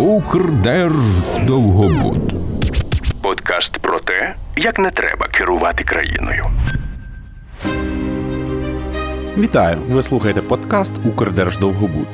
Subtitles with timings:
[0.00, 2.32] Укрдерждовгобуд.
[3.22, 6.46] Подкаст про те, як не треба керувати країною.
[9.38, 9.78] Вітаю!
[9.88, 12.06] Ви слухаєте подкаст Укрдерждовгобуд.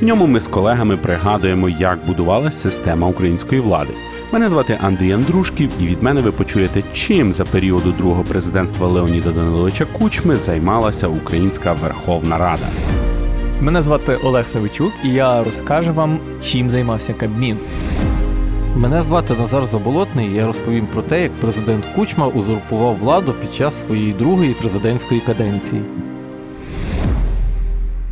[0.00, 3.94] В ньому ми з колегами пригадуємо, як будувалася система української влади.
[4.32, 9.30] Мене звати Андрій Андрушків, і від мене ви почуєте, чим за періоду другого президентства Леоніда
[9.30, 12.66] Даниловича Кучми займалася Українська Верховна Рада.
[13.60, 17.56] Мене звати Олег Савичук, і я розкажу вам, чим займався Кабмін.
[18.76, 20.28] Мене звати Назар Заболотний.
[20.28, 25.20] і Я розповім про те, як президент Кучма узурпував владу під час своєї другої президентської
[25.20, 25.82] каденції.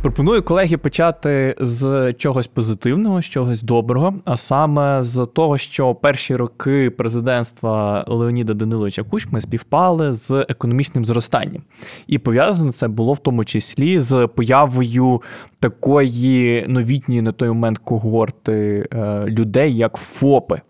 [0.05, 6.35] Пропоную колеги почати з чогось позитивного, з чогось доброго, а саме з того, що перші
[6.35, 11.61] роки президентства Леоніда Даниловича Кучми співпали з економічним зростанням,
[12.07, 15.21] і пов'язано це було в тому числі з появою
[15.59, 20.61] такої новітньої на той момент когорти е, людей, як ФОПи.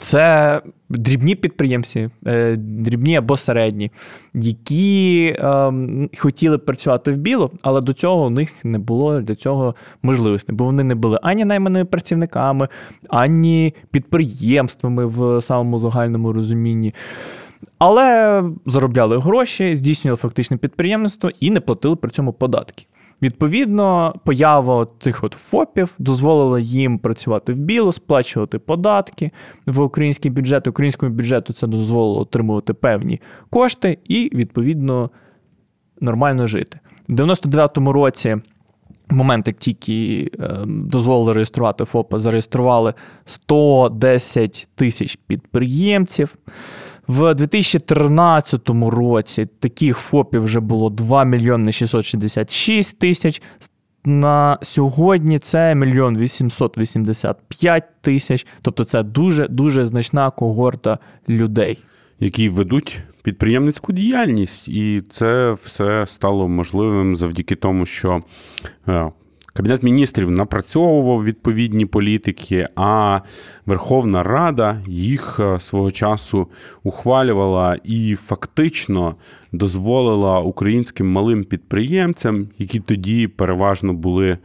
[0.00, 3.90] Це дрібні підприємці, е, дрібні або середні,
[4.34, 5.72] які е,
[6.18, 10.64] хотіли працювати в біло, але до цього у них не було для цього можливості, бо
[10.64, 12.68] вони не були ані найманими працівниками,
[13.08, 16.94] ані підприємствами в самому загальному розумінні.
[17.78, 22.86] Але заробляли гроші, здійснювали фактичне підприємництво і не платили при цьому податки.
[23.22, 29.30] Відповідно, поява цих от ФОПів дозволила їм працювати в біло, сплачувати податки
[29.66, 30.66] в український бюджет.
[30.66, 35.10] Українському бюджету це дозволило отримувати певні кошти і, відповідно,
[36.00, 36.80] нормально жити.
[37.08, 38.36] В 99-му році.
[39.10, 42.94] Момент, як тільки е, дозволили реєструвати ФОПа, зареєстрували
[43.24, 46.34] 110 тисяч підприємців.
[47.08, 53.42] В 2013 році таких ФОПів вже було 2 мільйони 666 тисяч.
[54.04, 58.46] На сьогодні це 1 мільйон 885 тисяч.
[58.62, 60.98] Тобто це дуже дуже значна когорта
[61.28, 61.78] людей,
[62.20, 68.20] які ведуть підприємницьку діяльність, і це все стало можливим завдяки тому, що
[68.88, 69.10] е,
[69.52, 73.20] Кабінет міністрів напрацьовував відповідні політики, а
[73.66, 76.48] Верховна Рада їх е, свого часу
[76.82, 79.14] ухвалювала і фактично
[79.52, 84.38] дозволила українським малим підприємцям, які тоді переважно були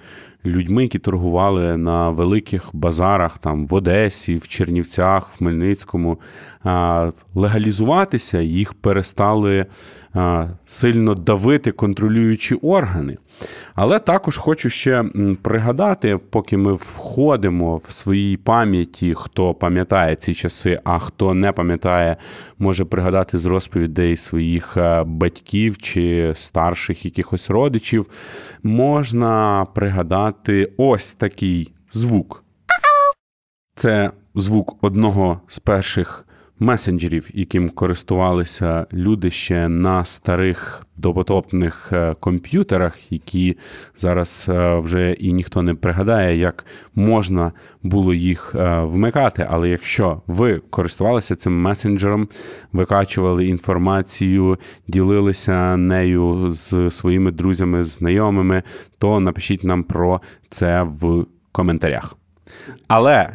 [0.45, 6.19] людьми, які торгували на великих базарах там в Одесі, в Чернівцях, в Хмельницькому,
[7.35, 9.65] легалізуватися, їх перестали
[10.65, 13.17] сильно давити контролюючі органи.
[13.75, 15.05] Але також хочу ще
[15.41, 22.17] пригадати, поки ми входимо в своїй пам'яті, хто пам'ятає ці часи, а хто не пам'ятає,
[22.57, 28.05] може пригадати з розповідей своїх е, батьків чи старших якихось родичів,
[28.63, 32.43] можна пригадати ось такий звук.
[33.75, 36.25] Це звук одного з перших
[36.63, 43.57] месенджерів, яким користувалися люди ще на старих допотопних е, комп'ютерах, які
[43.95, 46.65] зараз е, вже і ніхто не пригадає, як
[46.95, 47.51] можна
[47.83, 49.47] було їх е, вмикати.
[49.49, 52.27] Але якщо ви користувалися цим месенджером,
[52.73, 54.57] викачували інформацію,
[54.87, 58.63] ділилися нею з своїми друзями, знайомими,
[58.97, 62.15] то напишіть нам про це в коментарях.
[62.87, 63.33] Але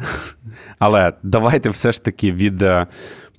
[0.79, 2.63] але давайте все ж таки від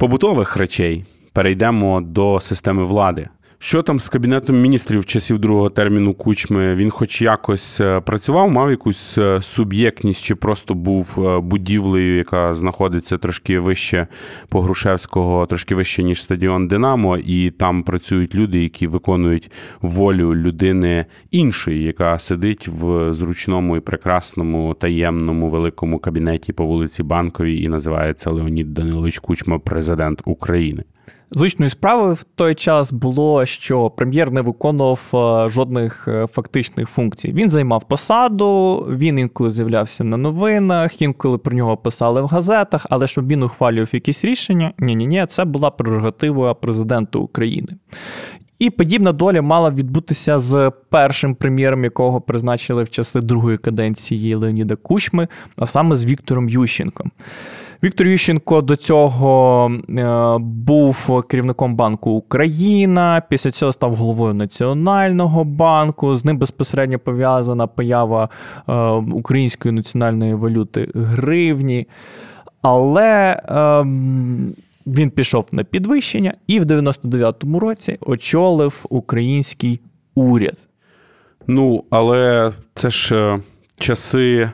[0.00, 3.28] побутових речей перейдемо до системи влади.
[3.62, 6.74] Що там з кабінетом міністрів часів другого терміну кучми?
[6.74, 12.54] Він, хоч якось е, працював, мав якусь е, суб'єктність, чи просто був е, будівлею, яка
[12.54, 14.06] знаходиться трошки вище
[14.48, 19.50] Погрушевського, трошки вище ніж стадіон Динамо, і там працюють люди, які виконують
[19.80, 27.62] волю людини іншої, яка сидить в зручному і прекрасному таємному великому кабінеті по вулиці Банковій
[27.62, 30.84] і називається Леонід Данилович Кучма, президент України.
[31.32, 37.32] Звичною справою в той час було, що прем'єр не виконував е, жодних е, фактичних функцій.
[37.32, 43.06] Він займав посаду, він інколи з'являвся на новинах, інколи про нього писали в газетах, але
[43.06, 47.68] щоб він ухвалював якісь рішення, ні ні ні це була прерогатива президента України.
[48.58, 54.76] І подібна доля мала відбутися з першим прем'єром, якого призначили в часи другої каденції Леоніда
[54.76, 57.10] Кучми, а саме з Віктором Ющенком.
[57.82, 63.22] Віктор Ющенко до цього е, був керівником банку Україна.
[63.28, 66.16] Після цього став головою Національного банку.
[66.16, 68.28] З ним безпосередньо пов'язана поява
[68.68, 71.88] е, української національної валюти гривні.
[72.62, 74.54] Але ем,
[74.86, 79.80] він пішов на підвищення і в 99-му році очолив український
[80.14, 80.56] уряд.
[81.46, 83.38] Ну, але це ж е,
[83.78, 84.50] часи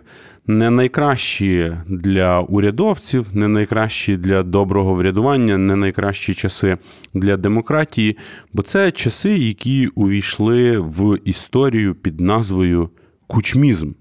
[0.46, 6.76] не найкращі для урядовців, не найкращі для доброго врядування, не найкращі часи
[7.14, 8.16] для демократії,
[8.52, 12.90] бо це часи, які увійшли в історію під назвою
[13.26, 13.93] кучмізм.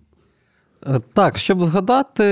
[1.14, 2.24] Так, щоб згадати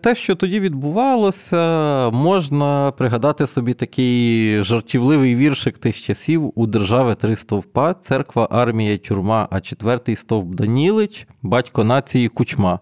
[0.00, 7.36] те, що тоді відбувалося, можна пригадати собі такий жартівливий віршик тих часів у держави три
[7.36, 12.78] стовпа, церква, армія, тюрма, а четвертий стовп Данілич, батько нації кучма.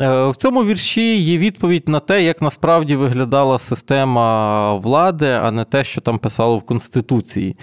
[0.00, 5.64] Е, в цьому вірші є відповідь на те, як насправді виглядала система влади, а не
[5.64, 7.56] те, що там писало в Конституції.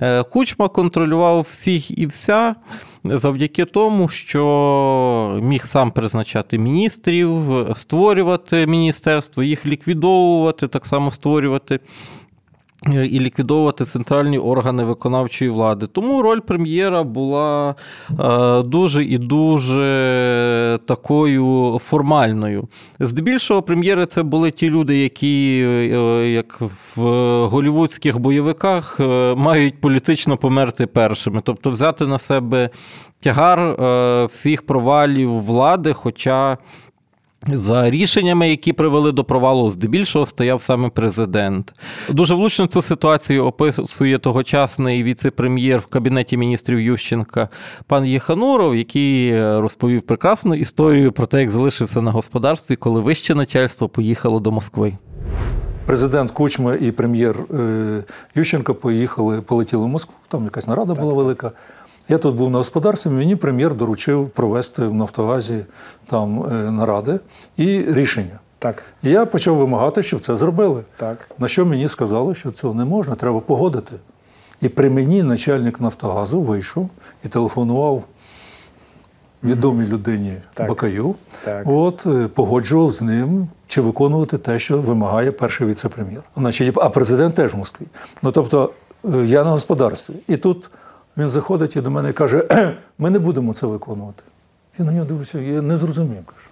[0.00, 2.54] Е, Кучма контролював всіх і вся
[3.04, 11.80] завдяки тому, що міг сам призначати міністрів, створювати міністерство, їх ліквідовувати, так само створювати.
[12.86, 15.86] І ліквідовувати центральні органи виконавчої влади.
[15.86, 17.74] Тому роль прем'єра була
[18.10, 22.68] е, дуже і дуже такою формальною.
[23.00, 26.60] Здебільшого, прем'єри це були ті люди, які, е, як
[26.96, 27.02] в
[27.46, 32.70] голівудських бойовиках, е, мають політично померти першими, тобто взяти на себе
[33.20, 33.76] тягар
[34.26, 36.58] всіх провалів влади, хоча
[37.46, 41.74] за рішеннями, які привели до провалу, здебільшого стояв саме президент.
[42.10, 47.48] Дуже влучно цю ситуацію описує тогочасний віце-прем'єр в кабінеті міністрів Ющенка
[47.86, 53.88] пан Єхануров, який розповів прекрасну історію про те, як залишився на господарстві, коли вище начальство
[53.88, 54.92] поїхало до Москви.
[55.86, 58.04] Президент Кучма і прем'єр е,
[58.34, 60.14] Ющенко поїхали, полетіли в Москву.
[60.28, 61.52] Там якась нарада була велика.
[62.08, 65.64] Я тут був на господарстві, мені прем'єр доручив провести в Нафтогазі
[66.06, 67.20] там е, наради
[67.56, 68.38] і рішення.
[68.58, 68.84] Так.
[69.02, 70.84] І я почав вимагати, щоб це зробили.
[70.96, 71.30] Так.
[71.38, 73.96] На що мені сказали, що цього не можна, треба погодити.
[74.60, 76.90] І при мені начальник Нафтогазу вийшов
[77.24, 78.04] і телефонував
[79.44, 80.68] відомій людині Так.
[80.68, 81.14] Бакаю,
[81.44, 81.62] Так.
[81.66, 86.22] От, е, погоджував з ним чи виконувати те, що вимагає перший віце-прем'єр.
[86.76, 87.86] А президент теж в Москві.
[88.22, 88.70] Ну тобто
[89.04, 90.14] е, я на господарстві.
[90.28, 90.70] І тут
[91.16, 92.48] він заходить і до мене каже:
[92.98, 94.22] ми не будемо це виконувати.
[94.78, 96.24] Я на нього дивлюся, я не зрозумів.
[96.26, 96.48] Кажу,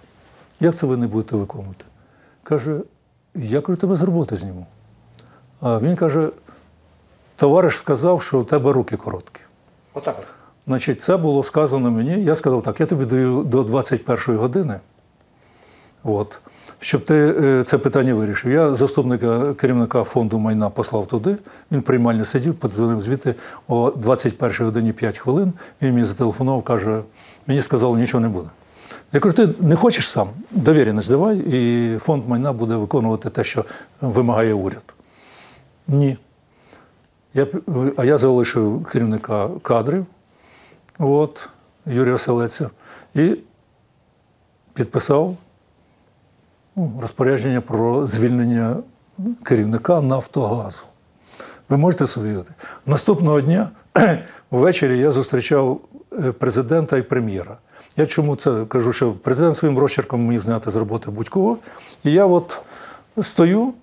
[0.59, 1.85] як це ви не будете виконувати?
[2.43, 2.79] Каже,
[3.35, 4.65] я кажу, тебе з роботи зніму.
[5.61, 6.29] А він каже:
[7.35, 9.41] товариш сказав, що у тебе руки короткі.
[9.93, 10.27] Отак.
[10.67, 12.23] Значить, це було сказано мені.
[12.23, 14.79] Я сказав, так, я тобі даю до 21 години,
[16.03, 16.39] от,
[16.81, 18.51] щоб ти е, це питання вирішив.
[18.51, 21.37] Я заступника керівника фонду майна послав туди.
[21.71, 23.35] Він приймально сидів, подзвонив звідти
[23.67, 25.53] о 21 годині 5 хвилин.
[25.81, 27.01] Він мені зателефонував, каже:
[27.47, 28.49] мені сказали, нічого не буде.
[29.13, 33.65] Я кажу, ти не хочеш сам, довіреність давай, і фонд майна буде виконувати те, що
[34.01, 34.83] вимагає уряд.
[35.87, 36.17] Ні.
[37.33, 37.47] Я,
[37.97, 40.05] а я залишив керівника кадрів,
[40.99, 41.49] от,
[41.85, 42.69] Юрія Селеця,
[43.15, 43.37] і
[44.73, 45.37] підписав
[46.75, 48.75] розпорядження про звільнення
[49.43, 50.83] керівника Нафтогазу.
[51.69, 52.35] Ви можете собі?
[52.85, 53.69] Наступного дня
[54.51, 55.81] ввечері я зустрічав
[56.13, 57.57] е, президента і прем'єра.
[57.97, 61.57] Я чому це кажу, що президент своїм розчерком міг зняти з роботи будь-кого.
[62.03, 62.61] І я от
[63.21, 63.73] стою,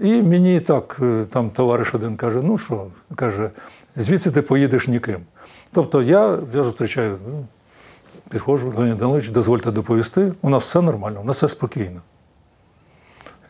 [0.00, 3.50] і мені так е, там товариш один каже: ну що, каже,
[3.96, 5.20] звідси ти поїдеш ніким.
[5.72, 7.46] Тобто я, я зустрічаю, ну,
[8.34, 12.00] підходжу, Леонід Данилович, дозвольте доповісти, у нас все нормально, у нас все спокійно.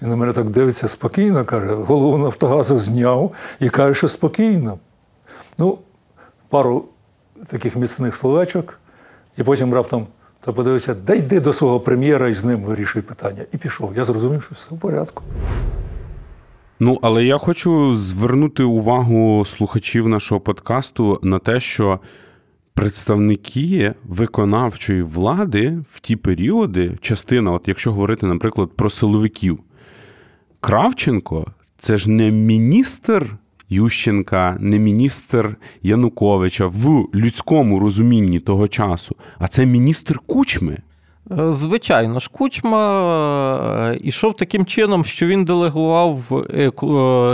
[0.02, 4.78] І на мене так дивиться спокійно, каже, голову Нафтогазу зняв і каже, що спокійно.
[5.59, 5.78] Ну,
[6.49, 6.85] пару
[7.47, 8.80] таких міцних словечок,
[9.37, 10.06] і потім раптом
[10.40, 13.42] та подивився, да йди до свого прем'єра і з ним вирішуй питання.
[13.52, 13.92] І пішов.
[13.97, 15.23] Я зрозумів, що все в порядку.
[16.80, 22.00] Ну, але я хочу звернути увагу слухачів нашого подкасту на те, що
[22.75, 29.59] представники виконавчої влади в ті періоди, частина, от якщо говорити, наприклад, про силовиків,
[30.61, 31.47] Кравченко
[31.78, 33.37] це ж не міністр
[33.69, 40.78] Ющенка, не міністр Януковича в людському розумінні того часу, а це міністр кучми.
[41.31, 46.71] Е, Звичайно ж, Кучма йшов ішов таким чином, що він делегував е,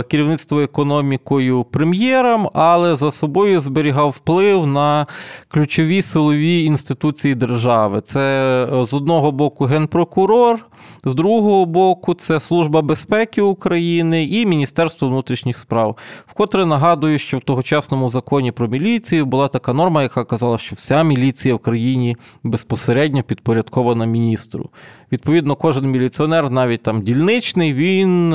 [0.09, 5.05] керівництво економікою прем'єрам, але за собою зберігав вплив на
[5.47, 8.01] ключові силові інституції держави.
[8.01, 10.59] Це е, з одного боку генпрокурор,
[11.05, 15.97] з другого боку, це Служба безпеки України і Міністерство внутрішніх справ.
[16.27, 21.03] Вкотре нагадую, що в тогочасному законі про міліцію була така норма, яка казала, що вся
[21.03, 24.69] міліція в країні безпосередньо підпорядкована міністру.
[25.11, 28.33] Відповідно, кожен міліціонер, навіть там дільничний, він.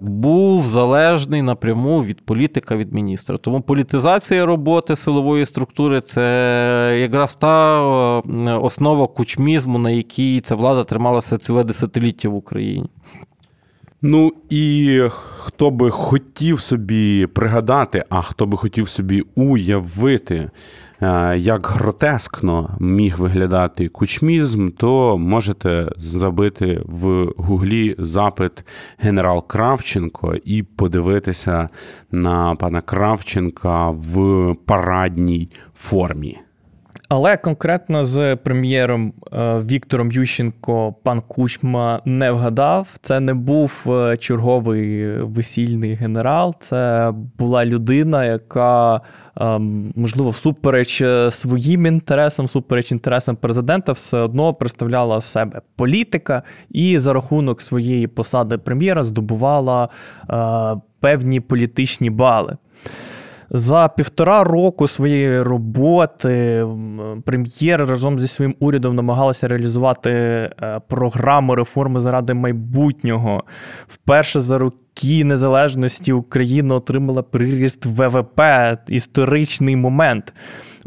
[0.00, 3.38] Був залежний напряму від політика від міністра.
[3.38, 7.80] Тому політизація роботи силової структури це якраз та
[8.60, 12.90] основа кучмізму, на якій ця влада трималася ціле десятиліття в Україні.
[14.02, 15.02] Ну і
[15.38, 20.50] хто би хотів собі пригадати, а хто би хотів собі уявити,
[21.36, 28.52] як гротескно міг виглядати кучмізм, то можете забити в гуглі запит
[28.98, 31.68] генерал Кравченко і подивитися
[32.10, 36.38] на пана Кравченка в парадній формі.
[37.08, 42.88] Але конкретно з прем'єром е, Віктором Ющенко пан Кучма не вгадав.
[43.00, 46.54] Це не був е, черговий весільний генерал.
[46.60, 49.00] Це була людина, яка,
[49.40, 49.58] е,
[49.96, 57.60] можливо, всупереч своїм інтересам, всупереч інтересам президента, все одно представляла себе політика і за рахунок
[57.60, 59.88] своєї посади прем'єра здобувала
[61.00, 62.56] певні політичні бали.
[63.50, 66.64] За півтора року своєї роботи
[67.24, 73.44] прем'єр разом зі своїм урядом намагалася реалізувати е, програму реформи заради майбутнього.
[73.88, 78.40] Вперше за роки незалежності Україна отримала приріст ВВП,
[78.88, 80.34] історичний момент.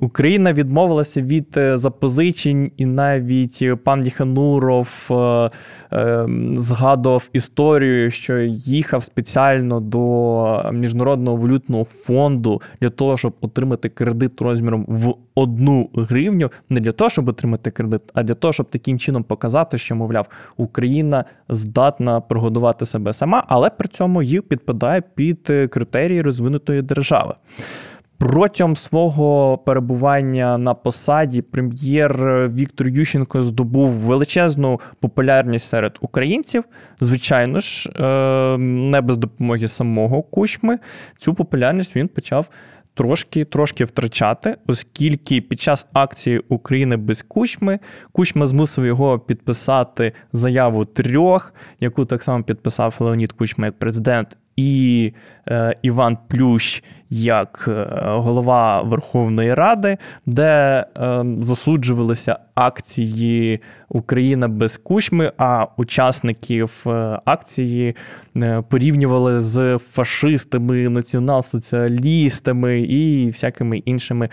[0.02, 5.50] Україна відмовилася від е, запозичень, і навіть пан Єхануров е,
[5.94, 6.28] е,
[6.58, 14.86] згадував історію, що їхав спеціально до міжнародного валютного фонду для того, щоб отримати кредит розміром
[14.88, 19.24] в одну гривню, не для того, щоб отримати кредит, а для того, щоб таким чином
[19.24, 20.28] показати, що, мовляв,
[20.58, 27.34] Україна здатна прогодувати себе сама, але при цьому їх підпадає під критерії розвинутої держави.
[28.20, 32.18] Протягом свого перебування на посаді прем'єр
[32.50, 36.64] Віктор Ющенко здобув величезну популярність серед українців.
[37.00, 40.80] Звичайно ж, е, не без допомоги самого кучми.
[41.18, 42.50] Цю популярність він почав
[42.94, 47.80] трошки трошки втрачати, оскільки під час акції України без кучми
[48.12, 55.14] кучма змусив його підписати заяву трьох, яку так само підписав Леонід Кучма як президент і
[55.50, 65.32] е, Іван Плющ як е, голова Верховної Ради, де е, засуджувалися акції Україна без кучми,
[65.38, 66.86] а учасників
[67.26, 67.96] акції
[68.70, 74.30] порівнювали з фашистами, націонал-соціалістами і всякими іншими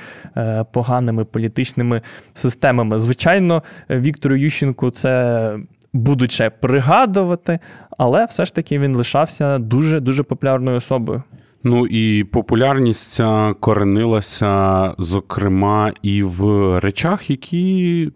[0.72, 2.02] поганими політичними
[2.34, 2.98] системами.
[2.98, 5.58] Звичайно, Віктору Ющенку це
[5.96, 7.58] будуть ще пригадувати,
[7.98, 11.22] але все ж таки він лишався дуже дуже популярною особою.
[11.62, 18.10] Ну і популярність ця коренилася, зокрема, і в речах, які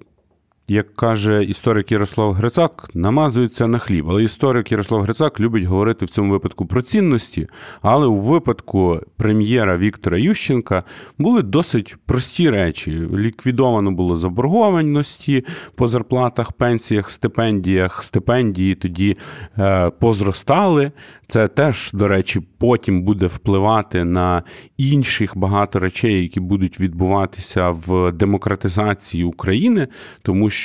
[0.70, 4.06] як каже історик Ярослав Грицак, намазуються на хліб.
[4.10, 7.48] Але історик Ярослав Грицак любить говорити в цьому випадку про цінності.
[7.82, 10.82] Але у випадку прем'єра Віктора Ющенка
[11.18, 13.02] були досить прості речі.
[13.16, 18.02] Ліквідовано було заборгованості по зарплатах, пенсіях, стипендіях.
[18.02, 19.16] Стипендії тоді
[19.58, 20.92] е, позростали.
[21.26, 24.42] Це теж, до речі, потім буде впливати на
[24.78, 29.88] інших багато речей, які будуть відбуватися в демократизації України,
[30.22, 30.59] тому що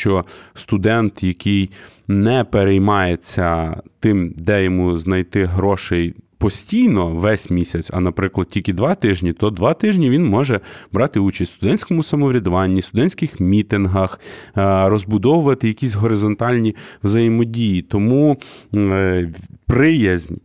[0.53, 1.69] студент, який
[2.07, 9.33] не переймається тим, де йому знайти грошей постійно весь місяць, а, наприклад, тільки два тижні,
[9.33, 10.59] то два тижні він може
[10.91, 14.19] брати участь в студентському самоврядуванні, студентських мітингах,
[14.57, 17.81] е, розбудовувати якісь горизонтальні взаємодії.
[17.81, 18.37] Тому
[18.75, 19.29] е,
[19.65, 20.35] приязнь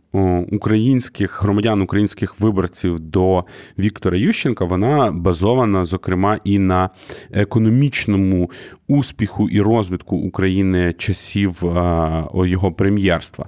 [0.51, 3.43] українських громадян, українських виборців до
[3.79, 6.89] Віктора Ющенка, вона базована, зокрема, і на
[7.31, 8.51] економічному
[8.87, 13.45] успіху і розвитку України часів е, його прем'єрства.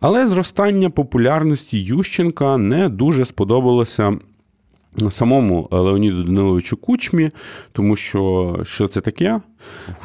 [0.00, 4.18] Але зростання популярності Ющенка не дуже сподобалося.
[5.10, 7.30] Самому Леоніду Даниловичу Кучмі,
[7.72, 9.40] тому що що це таке?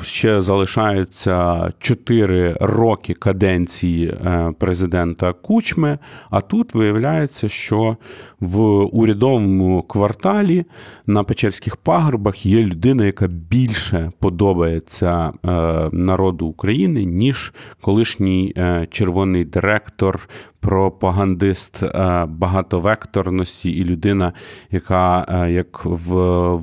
[0.02, 5.98] Ще залишаються 4 роки каденції е, президента Кучми.
[6.30, 7.98] А тут виявляється, що
[8.40, 8.60] в
[8.98, 10.66] урядовому кварталі
[11.08, 15.50] на Печерських пагорбах є людина, яка більше подобається е,
[15.92, 20.30] народу України, ніж колишній е, червоний директор.
[20.60, 21.84] Пропагандист
[22.28, 24.34] багатовекторності і людина,
[24.72, 25.86] яка як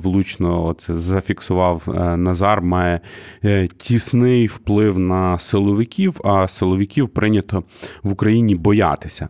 [0.03, 1.83] влучно це зафіксував
[2.17, 2.99] Назар, має має
[3.43, 7.63] е, тісний вплив на силовиків, а силовиків прийнято
[8.03, 9.29] в Україні боятися.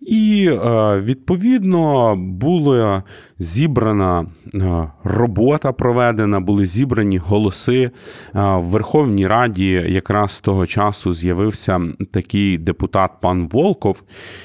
[0.00, 3.02] І е, відповідно була
[3.38, 7.90] зібрана е, робота проведена, були зібрані голоси е,
[8.34, 9.84] в Верховній Раді.
[9.88, 11.80] Якраз з того часу з'явився
[12.12, 14.02] такий депутат пан Волков,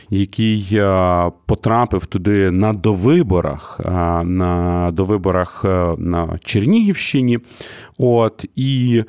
[0.09, 0.81] який
[1.45, 3.79] потрапив туди на довиборах,
[4.23, 5.63] на довиборах
[5.97, 7.39] на Чернігівщині.
[7.97, 9.03] От і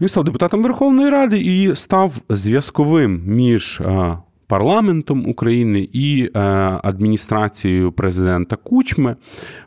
[0.00, 3.82] він став депутатом Верховної Ради і став зв'язковим між
[4.48, 6.40] парламентом України і е,
[6.82, 9.16] адміністрацією президента Кучми.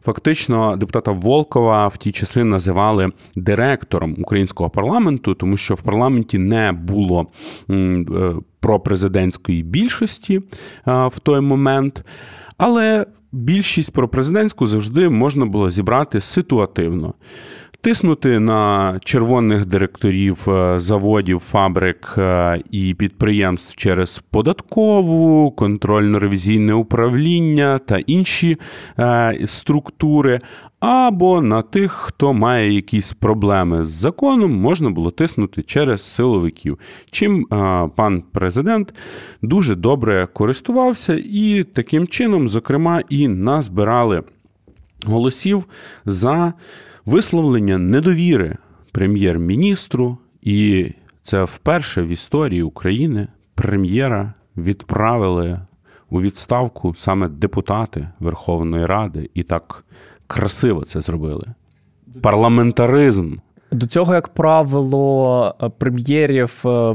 [0.03, 6.71] Фактично, депутата Волкова в ті часи називали директором українського парламенту, тому що в парламенті не
[6.71, 7.27] було
[7.69, 8.05] е,
[8.59, 10.41] пропрезидентської більшості е,
[11.07, 12.05] в той момент.
[12.57, 17.13] Але більшість пропрезидентську завжди можна було зібрати ситуативно
[17.81, 27.97] тиснути на червоних директорів е, заводів, фабрик е, і підприємств через податкову, контрольно-ревізійне управління та
[27.97, 28.57] інші
[29.00, 30.39] е, структури.
[30.79, 36.79] Або на тих, хто має якісь проблеми з законом, можна було тиснути через силовиків.
[37.11, 37.45] Чим
[37.95, 38.93] пан президент
[39.41, 44.23] дуже добре користувався, і таким чином, зокрема, і назбирали
[45.05, 45.65] голосів
[46.05, 46.53] за
[47.05, 48.58] висловлення недовіри
[48.91, 50.91] прем'єр-міністру, і
[51.22, 55.60] це вперше в історії України прем'єра відправили
[56.10, 59.86] у відставку саме депутати Верховної Ради і так
[60.27, 61.46] красиво це зробили.
[62.22, 63.36] Парламентаризм
[63.72, 66.94] до цього, як правило, е, прем'єрів е,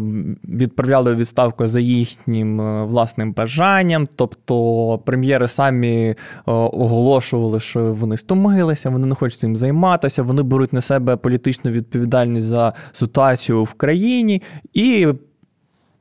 [0.48, 4.08] відправляли у відставку за їхнім е, власним бажанням.
[4.16, 6.14] Тобто прем'єри самі
[6.46, 12.46] оголошували, що вони стомилися, вони не хочуть цим займатися, вони беруть на себе політичну відповідальність
[12.46, 14.42] за ситуацію в країні
[14.74, 15.08] і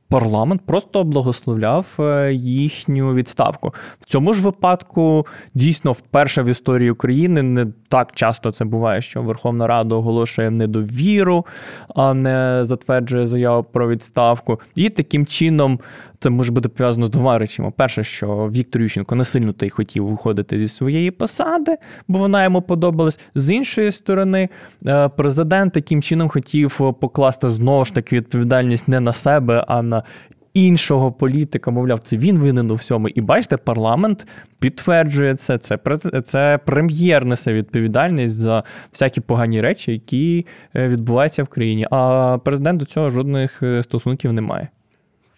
[0.08, 3.74] парламент просто благословляв е, їхню відставку.
[4.00, 9.22] В цьому ж випадку дійсно вперше в історії України не так часто це буває, що
[9.22, 11.46] Верховна Рада оголошує недовіру,
[11.94, 14.60] а не затверджує заяву про відставку.
[14.74, 15.80] І таким чином
[16.26, 17.72] це може бути пов'язано з двома речами.
[17.76, 21.76] Перше, що Віктор Ющенко не сильно той хотів виходити зі своєї посади,
[22.08, 23.20] бо вона йому подобалась.
[23.34, 24.48] З іншої сторони,
[24.86, 30.02] е, президент таким чином хотів покласти знову ж таки відповідальність не на себе, а на
[30.54, 31.70] іншого політика.
[31.70, 33.08] Мовляв, це він винен у всьому.
[33.08, 34.26] І бачите, парламент
[34.58, 35.58] підтверджує це.
[35.58, 35.78] Це
[36.24, 41.86] це прем'єр несе відповідальність за всякі погані речі, які е, відбуваються в країні.
[41.90, 44.68] А президент до цього жодних е, стосунків не має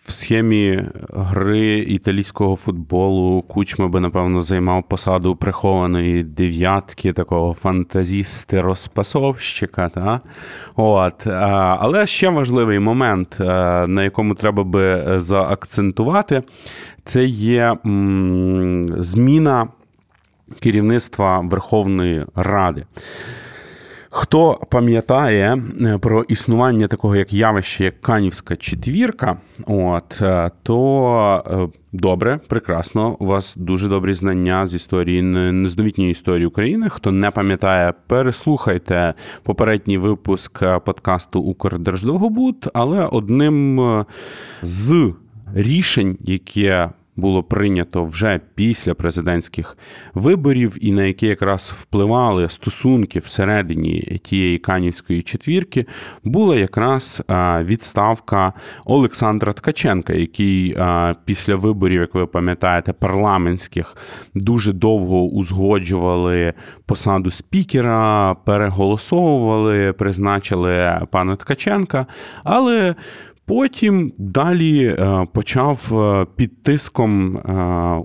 [0.08, 9.88] в схемі гри італійського футболу Кучма би, напевно, займав посаду прихованої дев'ятки, такого фантазісти розпасовщика.
[9.88, 10.20] Та?
[10.76, 11.26] От.
[11.26, 13.36] Але ще важливий момент,
[13.88, 16.42] на якому треба би заакцентувати,
[17.04, 17.76] це є
[18.98, 19.68] зміна
[20.60, 22.84] керівництва Верховної Ради.
[24.10, 31.78] Хто пам'ятає е, про існування такого як явище, як Канівська четвірка, от е, то е,
[31.92, 33.16] добре, прекрасно.
[33.18, 36.88] У вас дуже добрі знання з історії нездовітньої історії України.
[36.88, 43.80] Хто не пам'ятає, переслухайте попередній випуск подкасту Укрдерждовгобуд, але одним
[44.62, 45.12] з
[45.54, 49.78] рішень, яке було прийнято вже після президентських
[50.14, 55.86] виборів, і на які якраз впливали стосунки всередині тієї канівської четвірки,
[56.24, 57.22] була якраз
[57.60, 58.52] відставка
[58.84, 60.76] Олександра Ткаченка, який
[61.24, 63.96] після виборів, як ви пам'ятаєте, парламентських
[64.34, 66.52] дуже довго узгоджували
[66.86, 72.06] посаду спікера, переголосовували, призначили пана Ткаченка,
[72.44, 72.94] але
[73.48, 77.42] Потім далі е, почав е, під тиском е,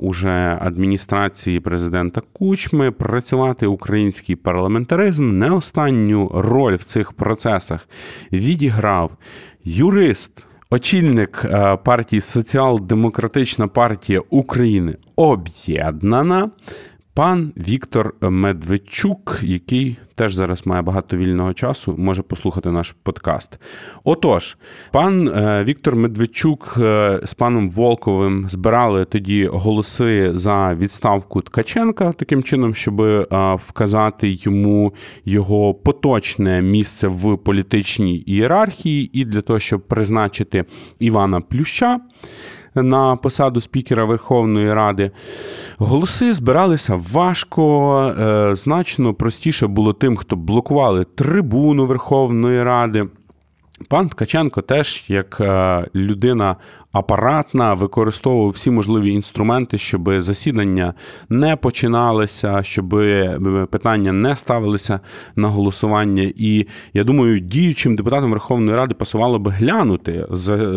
[0.01, 5.37] уже адміністрації президента Кучми працювати український парламентаризм.
[5.37, 7.87] Не останню роль в цих процесах
[8.31, 9.17] відіграв
[9.63, 10.45] юрист.
[10.69, 11.45] Очільник
[11.83, 16.49] партії Соціал-Демократична партія України об'єднана
[17.15, 23.59] Пан Віктор Медведчук, який теж зараз має багато вільного часу, може послухати наш подкаст.
[24.03, 24.57] Отож,
[24.91, 32.43] пан е, Віктор Медведчук е, з паном Волковим збирали тоді голоси за відставку Ткаченка, таким
[32.43, 34.93] чином, щоб е, вказати йому
[35.25, 40.65] його поточне місце в політичній ієрархії, і для того, щоб призначити
[40.99, 41.99] Івана Плюща
[42.75, 45.11] на посаду спікера Верховної Ради.
[45.77, 53.07] Голоси збиралися важко, е, значно простіше було тим, хто блокували трибуну Верховної Ради.
[53.89, 56.55] Пан Ткаченко теж, як е, людина
[56.91, 60.93] апаратна, використовував всі можливі інструменти, щоб засідання
[61.29, 63.39] не починалися, щоб е,
[63.71, 64.99] питання не ставилися
[65.35, 66.31] на голосування.
[66.35, 70.25] І я думаю, діючим депутатам Верховної Ради пасувало би глянути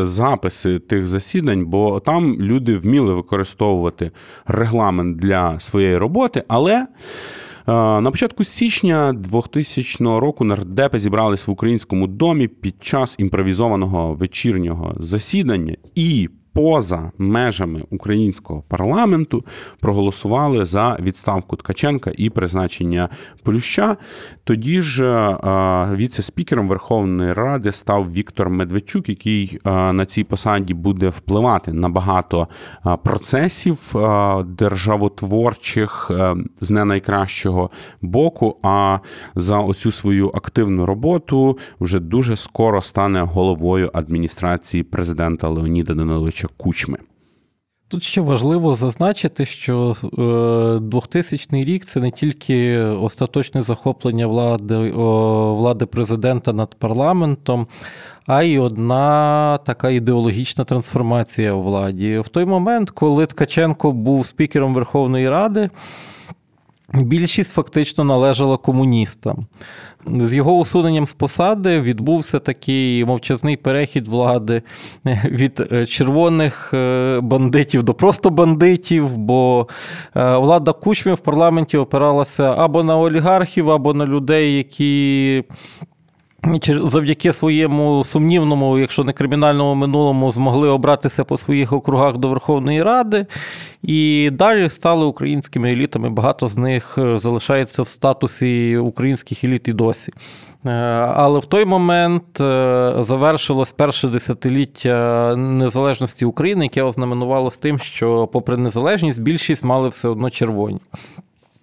[0.03, 4.11] записи тих засідань, бо там люди вміли використовувати
[4.47, 6.87] регламент для своєї роботи, але.
[7.69, 14.95] Е, на початку січня 2000 року нардепи зібрались в українському домі під час імпровізованого вечірнього
[15.01, 19.45] засідання і поза межами українського парламенту
[19.81, 23.09] проголосували за відставку Ткаченка і призначення
[23.43, 23.97] Плюща.
[24.45, 25.37] Тоді ж е,
[25.97, 32.49] віце-спікером Верховної Ради став Віктор Медведчук, який е, на цій посаді буде впливати на багато
[32.87, 33.95] е, процесів
[34.47, 36.11] державотворчих
[36.61, 37.71] з не найкращого
[38.03, 38.57] боку.
[38.63, 38.99] А
[39.35, 46.99] за оцю свою активну роботу вже дуже скоро стане головою адміністрації президента Леоніда Даниловича Кучми.
[47.89, 49.95] Тут ще важливо зазначити, що
[50.83, 54.91] 2000 е, рік це не тільки остаточне захоплення влади
[55.57, 57.67] влади президента над парламентом,
[58.27, 62.19] а й одна така ідеологічна трансформація у владі.
[62.19, 65.71] В той момент, коли Ткаченко був спікером Верховної Ради.
[67.03, 69.47] Більшість фактично належала комуністам.
[70.07, 74.63] З його усуненням з посади відбувся такий мовчазний перехід влади
[75.25, 79.69] від е, червоних е, бандитів до просто бандитів, бо
[80.17, 85.45] е, влада Кучмі в парламенті опиралася або на олігархів, або на людей, які
[86.83, 93.27] завдяки своєму сумнівному, якщо не кримінальному минулому, змогли обратися по своїх округах до Верховної Ради.
[93.83, 96.11] І далі стали українськими елітами.
[96.11, 100.13] Багато з них е, залишається в статусі українських еліт і досі.
[100.65, 100.71] Е,
[101.15, 108.57] але в той момент е, завершилось перше десятиліття незалежності України, яке ознаменувалося тим, що, попри
[108.57, 110.81] незалежність, більшість мали все одно червоні.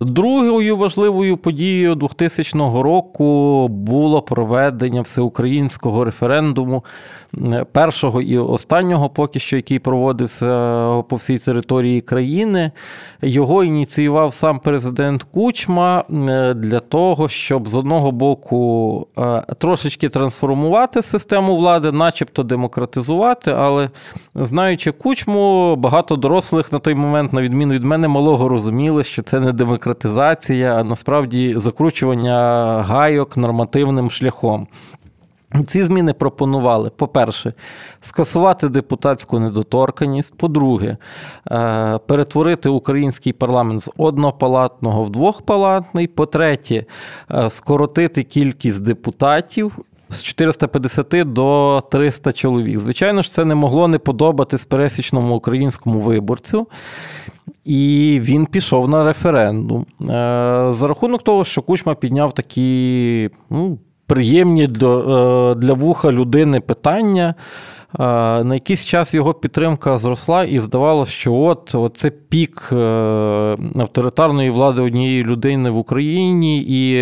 [0.04, 6.84] Другою важливою подією 2000 року було проведення всеукраїнського референдуму
[7.72, 10.46] першого і останнього, поки що, який проводився
[11.02, 12.72] по всій території країни.
[13.22, 21.02] Його ініціював сам президент Кучма е, для того, щоб з одного боку е, трошечки трансформувати
[21.02, 23.52] систему влади, начебто демократизувати.
[23.52, 23.90] Але
[24.36, 29.40] знаючи кучму, багато дорослих на той момент, на відміну від мене, малого розуміли, що це
[29.40, 32.38] не демократизація, а насправді закручування
[32.88, 34.68] гайок нормативним шляхом.
[35.68, 37.54] Ці зміни пропонували, по-перше,
[38.02, 40.38] скасувати депутатську недоторканність.
[40.38, 40.98] По-друге,
[41.52, 46.08] е, перетворити український парламент з однопалатного в двохпалатний.
[46.08, 46.86] По-третє,
[47.32, 49.80] е, скоротити кількість депутатів.
[50.10, 52.80] З 450 до 300 чоловік.
[52.80, 56.68] Звичайно ж, це не могло не подобатись пересічному українському виборцю,
[57.66, 59.86] і він пішов на референдум.
[60.02, 60.06] Е,
[60.72, 63.78] за рахунок того, що Кучма підняв такі ну,
[64.14, 65.00] приємні для,
[65.52, 67.36] е, для вуха людини питання.
[68.00, 68.04] Е,
[68.44, 72.76] на якийсь час його підтримка зросла, і здавалося, що от, от це пік е,
[73.76, 76.94] авторитарної влади однієї людини в Україні, і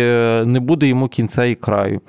[0.46, 2.00] не буде йому кінця і краю.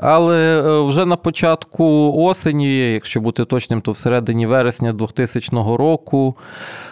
[0.00, 6.36] Але вже на початку осені, якщо бути точним, то всередині вересня 2000 року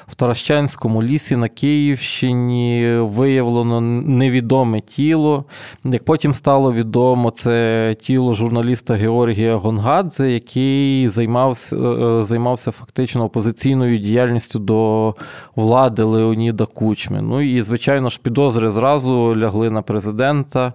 [0.09, 5.45] в Таращанському лісі на Київщині виявлено невідоме тіло.
[5.85, 13.99] Як потім стало відомо, це тіло журналіста Георгія Гонгадзе, який займався е, займався фактично опозиційною
[13.99, 15.15] діяльністю до
[15.57, 17.23] влади Леоніда Кучми.
[17.23, 20.73] Ну і, звичайно ж, підозри зразу лягли на президента.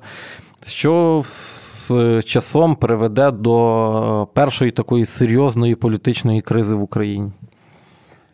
[0.66, 7.32] Що з часом приведе до першої такої серйозної політичної кризи в Україні.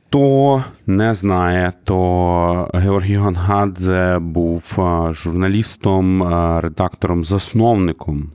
[0.07, 4.77] Хто не знає, то Георгій Гонгадзе був
[5.11, 6.23] журналістом,
[6.59, 8.31] редактором, засновником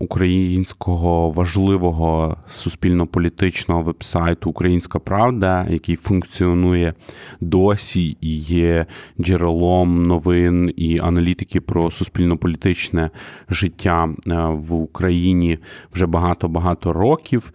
[0.00, 6.94] українського важливого суспільно-політичного вебсайту Українська Правда, який функціонує
[7.40, 8.86] досі і є
[9.20, 13.10] джерелом новин і аналітики про суспільно-політичне
[13.48, 14.08] життя
[14.50, 15.58] в Україні
[15.94, 17.52] вже багато-багато років.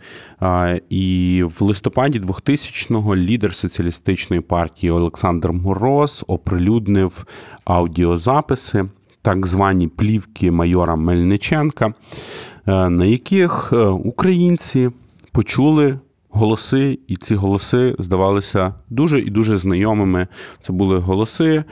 [0.89, 7.25] І в листопаді 2000-го лідер соціалістичної партії Олександр Мороз оприлюднив
[7.65, 8.85] аудіозаписи
[9.25, 14.89] так звані плівки майора Мельниченка, е, на яких е, українці
[15.31, 20.27] почули голоси, і ці голоси здавалися дуже і дуже знайомими.
[20.61, 21.63] Це були голоси,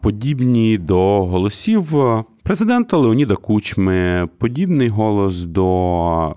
[0.00, 1.96] подібні до голосів
[2.42, 6.34] президента Леоніда Кучми, подібний голос до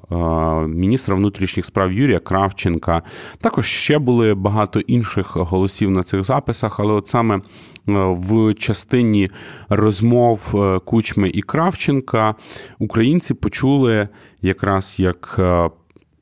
[0.68, 3.02] міністра внутрішніх справ Юрія Кравченка.
[3.42, 7.42] Також ще були багато інших голосів на цих записах, але от саме
[7.88, 9.30] в частині
[9.70, 12.36] розмов Кучми і Кравченка
[12.80, 14.08] українці почули
[14.42, 15.40] якраз як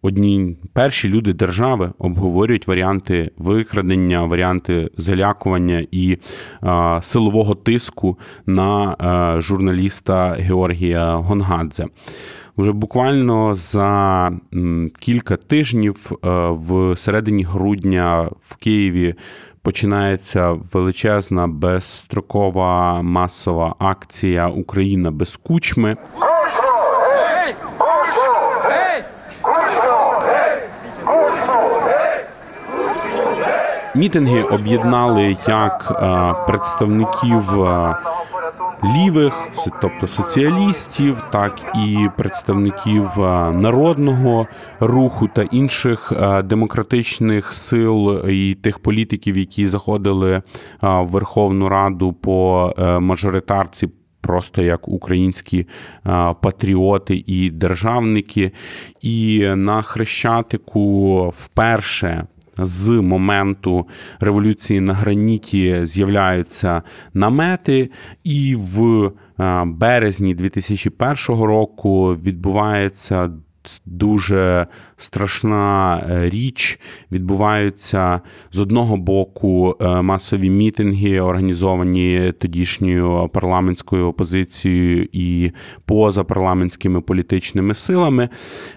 [0.04, 6.18] одні перші люди держави обговорюють варіанти викрадення, варіанти залякування і
[6.64, 8.96] е, силового тиску на
[9.38, 11.86] е, журналіста Георгія Гонгадзе.
[12.58, 14.32] Вже буквально за
[15.00, 19.16] кілька тижнів е, в середині грудня в Києві
[19.62, 25.98] починається величезна безстрокова масова акція Україна без кучми.
[33.96, 37.96] Мітинги об'єднали як е, представників е,
[38.84, 39.34] лівих,
[39.82, 44.48] тобто соціалістів, так і представників е, народного
[44.80, 50.42] руху та інших демократичних сил і тих політиків, які заходили
[50.82, 53.90] в Верховну Раду по мажоритарці.
[54.22, 55.68] Просто як українські
[56.42, 58.52] патріоти і державники,
[59.02, 63.88] і на Хрещатику вперше з моменту
[64.20, 66.82] революції на граніті з'являються
[67.14, 67.90] намети,
[68.24, 69.06] і в
[69.40, 73.30] е, березні 2001 року відбувається
[73.86, 74.68] дуже
[75.04, 76.80] страшна е, річ.
[77.12, 85.52] Відбуваються з одного боку е, масові мітинги, організовані тодішньою парламентською опозицією і
[85.86, 88.30] позапарламентськими політичними силами.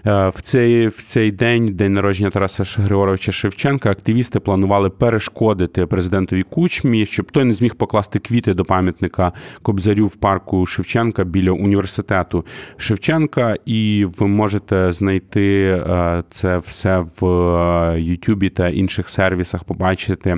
[0.05, 6.43] Е, в цей в цей день, день народження Тараса Григоровича Шевченка, активісти планували перешкодити президентові
[6.43, 12.45] кучмі, щоб той не зміг покласти квіти до пам'ятника Кобзарю в парку Шевченка біля університету
[12.77, 13.55] Шевченка.
[13.65, 15.83] І ви можете знайти
[16.29, 20.37] це все в е, Ютубі та інших сервісах побачити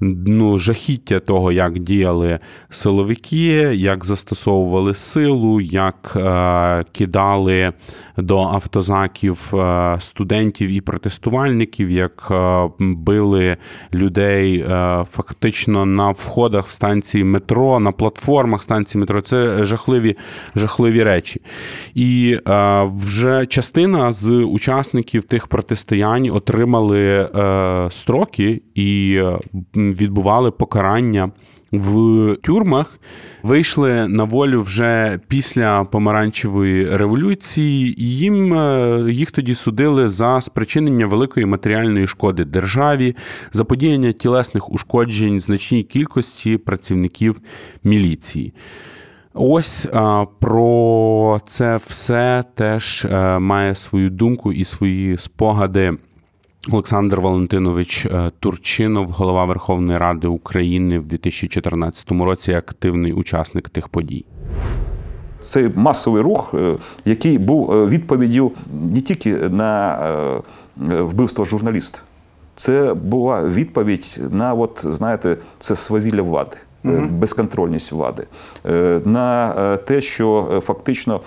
[0.00, 7.72] ну, жахіття того, як діяли силовики, як застосовували силу, як е, кидали
[8.16, 13.56] до автозаків е, студентів і протестувальників, як е, били
[13.94, 19.20] людей е, фактично на входах в станції метро, на платформах станції метро.
[19.20, 20.16] Це жахливі,
[20.56, 21.40] жахливі речі.
[21.94, 29.22] І е, вже частина з учасників тих протистоянь отримали е, строки і
[29.92, 31.30] відбували покарання
[31.72, 32.98] в тюрмах,
[33.42, 41.06] вийшли на волю вже після помаранчевої революції, і їм е, їх тоді судили за спричинення
[41.06, 43.16] великої матеріальної шкоди державі,
[43.52, 47.40] заподіяння тілесних ушкоджень значній кількості працівників
[47.84, 48.54] міліції.
[49.34, 55.96] Ось а, про це все теж е, має свою думку і свої спогади.
[56.68, 64.24] Олександр Валентинович е, Турчинов, голова Верховної Ради України в 2014 році, активний учасник тих подій.
[65.40, 70.42] Це масовий рух, е, який був е, відповіддю не тільки на
[70.76, 71.98] вбивство журналіста.
[72.54, 76.56] Це була відповідь на, от, знаєте, це свавілля влади.
[76.84, 77.06] Угу.
[77.10, 78.26] Безконтрольність влади,
[79.04, 81.20] на те, що фактично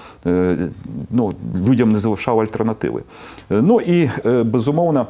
[1.09, 1.33] ну,
[1.67, 3.03] людям не залишав альтернативи.
[3.49, 4.09] Ну і
[4.43, 5.07] безумовно.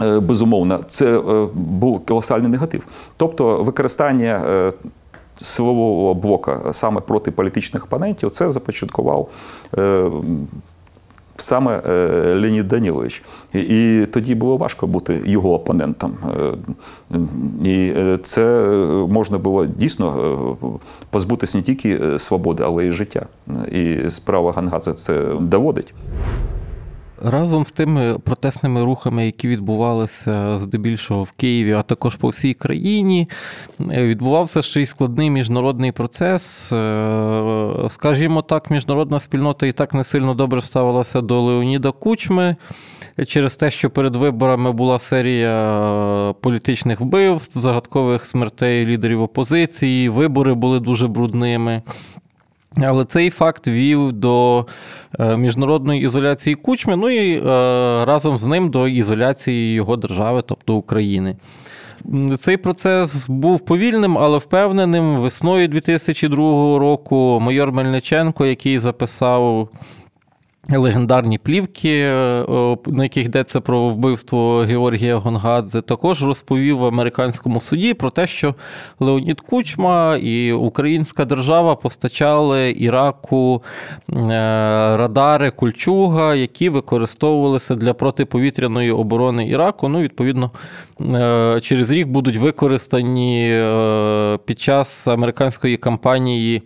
[0.00, 2.82] Е, безумовно, це е, був колосальний негатив.
[3.16, 4.72] Тобто використання е,
[5.42, 9.28] силового блока саме проти політичних опонентів, це започаткував.
[11.36, 11.82] Саме
[12.34, 13.22] Леонід Данілович.
[13.52, 16.16] І тоді було важко бути його опонентом.
[17.64, 18.66] І це
[19.08, 20.56] можна було дійсно
[21.10, 23.26] позбутися не тільки свободи, але й життя.
[23.72, 25.94] І справа Гангадзе це доводить.
[27.24, 33.28] Разом з тими протестними рухами, які відбувалися здебільшого в Києві, а також по всій країні,
[33.80, 36.72] е, відбувався ще й складний міжнародний процес.
[36.72, 42.56] Е, скажімо так, міжнародна спільнота і так не сильно добре ставилася до Леоніда Кучми
[43.26, 50.80] через те, що перед виборами була серія політичних вбивств, загадкових смертей лідерів опозиції, вибори були
[50.80, 51.82] дуже брудними.
[52.76, 54.66] Але цей факт вів до
[55.18, 57.42] е, міжнародної ізоляції кучми, ну і е,
[58.04, 61.36] разом з ним до ізоляції його держави, тобто України.
[62.38, 65.16] Цей процес був повільним, але впевненим.
[65.16, 69.68] Весною 2002 року майор Мельниченко, який записав
[70.70, 72.44] легендарні плівки, е,
[72.86, 78.54] на яких йдеться про вбивство Георгія Гонгадзе, також розповів в американському суді про те, що
[79.00, 83.62] Леонід Кучма і Українська держава постачали Іраку
[84.10, 84.14] е,
[84.96, 89.88] радари Кульчуга, які використовувалися для протиповітряної оборони Іраку.
[89.88, 90.50] Ну, відповідно,
[91.00, 93.62] е, через рік будуть використані
[94.44, 96.62] під час американської кампанії.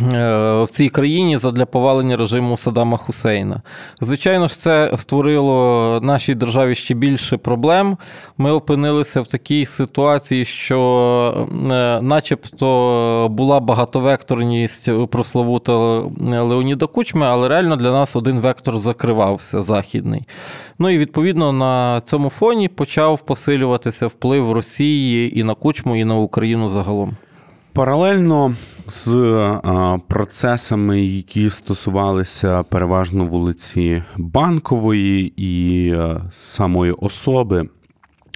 [0.00, 3.62] Е, в цій країні задля повалення режиму Саддама Хусейна.
[4.00, 7.96] Звичайно ж, це створило нашій державі ще більше проблем.
[8.38, 15.72] Ми опинилися в такій ситуації, що, е, начебто, була багатовекторність прословута
[16.20, 20.22] Леоніда Кучми, але реально для нас один вектор закривався західний.
[20.78, 26.14] Ну і відповідно на цьому фоні почав посилюватися вплив Росії і на Кучму, і на
[26.16, 27.16] Україну загалом.
[27.72, 28.54] Паралельно
[28.88, 29.60] з
[30.08, 35.94] процесами, які стосувалися переважно вулиці Банкової і
[36.32, 37.68] самої особи.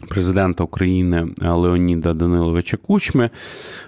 [0.08, 3.30] Президента України Леоніда Даниловича Кучми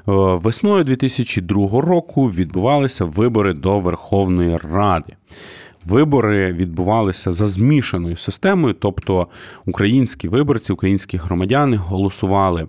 [0.07, 5.13] весною 2002 року відбувалися вибори до Верховної Ради.
[5.85, 9.27] Вибори відбувалися за змішаною системою, тобто
[9.67, 12.69] українські виборці, українські громадяни голосували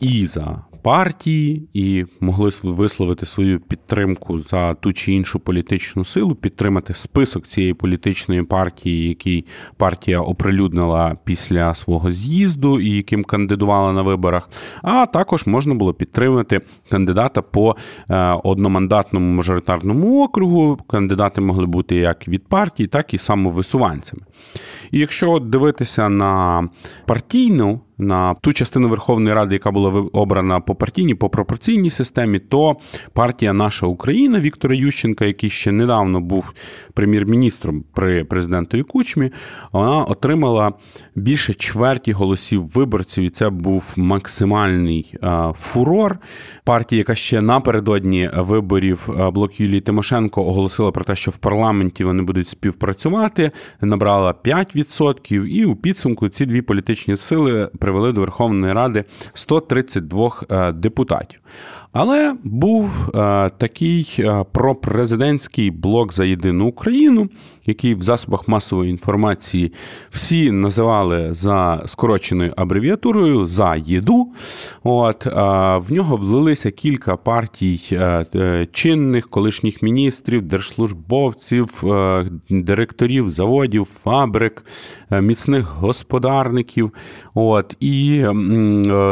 [0.00, 6.94] і за партії і могли висловити свою підтримку за ту чи іншу політичну силу, підтримати
[6.94, 9.44] список цієї політичної партії, який
[9.76, 14.48] партія оприлюднила після свого з'їзду і яким кандидувала на виборах.
[14.82, 17.76] А також можна було підтримати кандидата по
[18.10, 20.78] е, одномандатному мажоритарному округу.
[20.86, 24.22] Кандидати могли бути як від партії, так і самовисуванцями.
[24.90, 26.68] І якщо дивитися на
[27.06, 32.76] партійну на ту частину Верховної Ради, яка була обрана по партійній, по пропорційній системі, то
[33.12, 36.52] партія Наша Україна Віктора Ющенка, який ще недавно був
[36.94, 39.30] прем'єр-міністром при президентові Кучмі,
[39.72, 40.72] вона отримала
[41.14, 45.14] більше чверті голосів виборців, і це був максимальний
[45.58, 46.18] фурор.
[46.64, 52.22] Партія, яка ще напередодні виборів блок Юлії Тимошенко оголосила про те, що в парламенті вони
[52.22, 54.75] будуть співпрацювати, набрала 5%,
[55.46, 61.40] і у підсумку ці дві політичні сили привели до Верховної Ради 132 е, депутатів.
[61.98, 67.28] Але був е, такий е, пропрезидентський блок за єдину Україну,
[67.66, 69.72] який в засобах масової інформації
[70.10, 74.32] всі називали за скороченою абревіатурою за єду.
[74.84, 77.98] От в нього влилися кілька партій
[78.72, 81.84] чинних колишніх міністрів, держслужбовців,
[82.50, 84.64] директорів заводів, фабрик,
[85.10, 86.92] міцних господарників.
[87.38, 88.24] От і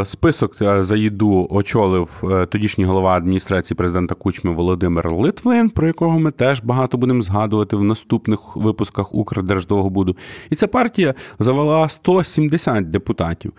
[0.04, 6.60] список за їду очолив тодішній голова адміністрації президента Кучми Володимир Литвин, про якого ми теж
[6.60, 10.16] багато будемо згадувати в наступних випусках Укрдерждовгобуду.
[10.50, 13.52] І ця партія завела 170 депутатів.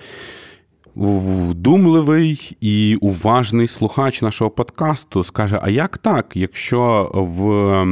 [0.96, 7.86] Вдумливий і уважний слухач нашого подкасту скаже: а як так, якщо в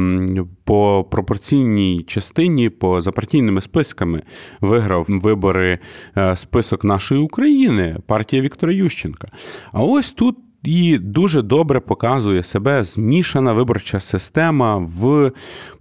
[0.64, 4.22] по пропорційній частині, по запартійними списками
[4.60, 5.78] виграв вибори
[6.16, 9.28] е, список нашої України, партія Віктора Ющенка?
[9.72, 15.32] А ось тут і дуже добре показує себе змішана виборча система в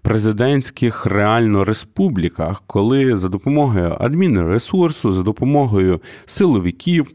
[0.01, 7.11] президентських реально республіках, коли за допомогою адмінресурсу, за допомогою силовиків.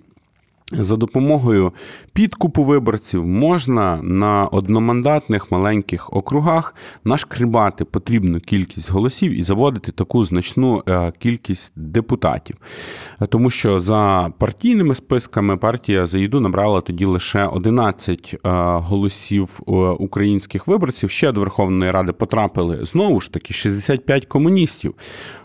[0.73, 1.73] За допомогою
[2.13, 10.83] підкупу виборців можна на одномандатних маленьких округах нашкрібати потрібну кількість голосів і заводити таку значну
[10.89, 12.57] е, кількість депутатів.
[13.29, 18.39] Тому що за партійними списками партія за їду набрала тоді лише 11 е,
[18.79, 21.11] голосів е, українських виборців.
[21.11, 24.95] Ще до Верховної Ради потрапили знову ж таки 65 комуністів.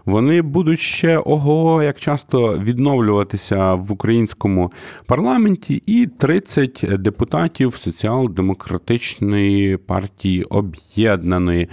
[0.05, 4.71] Вони будуть ще ого, як часто відновлюватися в українському
[5.05, 5.12] парламенті,
[5.85, 11.67] і 30 депутатів соціал-демократичної партії об'єднаної.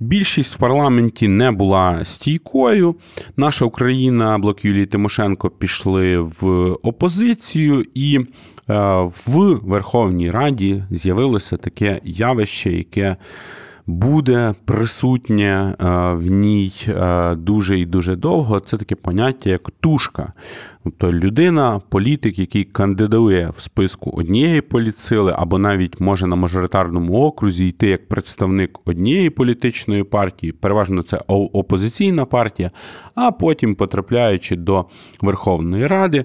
[0.00, 2.94] Більшість в парламенті не була стійкою.
[3.36, 8.24] Наша Україна, блок Юлії Тимошенко, пішли в опозицію, і е,
[9.26, 13.16] в Верховній Раді з'явилося таке явище, яке
[13.86, 18.60] буде присутнє е, в ній е, дуже і дуже довго.
[18.60, 20.32] Це таке поняття, як тушка.
[20.84, 27.68] Тобто людина, політик, який кандидує в списку однієї політсили, або навіть може на мажоритарному окрузі
[27.68, 32.70] йти як представник однієї політичної партії, переважно це опозиційна партія,
[33.14, 34.84] а потім, потрапляючи до
[35.20, 36.24] Верховної Ради,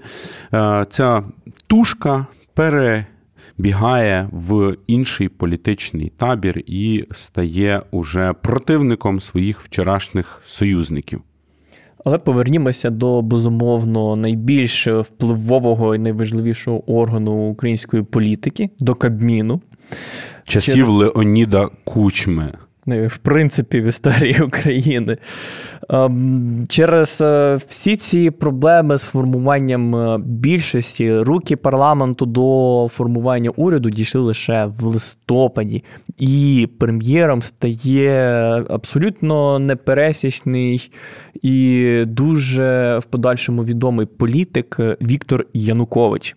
[0.53, 1.23] е, ця
[1.67, 3.05] тушка пере
[3.57, 11.21] бігає в інший політичний табір і стає уже противником своїх вчорашніх союзників.
[12.05, 19.61] Але повернімося до безумовно найбільш впливового і найважливішого органу української політики до Кабміну.
[20.43, 20.89] Часів Через...
[20.89, 22.53] Леоніда Кучми.
[22.89, 25.17] Ну, в принципі, в історії України.
[25.89, 33.89] Ем, через е, всі ці проблеми з формуванням е, більшості руки парламенту до формування уряду
[33.89, 35.83] дійшли лише в листопаді,
[36.17, 38.11] і прем'єром стає
[38.69, 40.91] абсолютно непересічний
[41.41, 46.35] і дуже в подальшому відомий політик Віктор Янукович.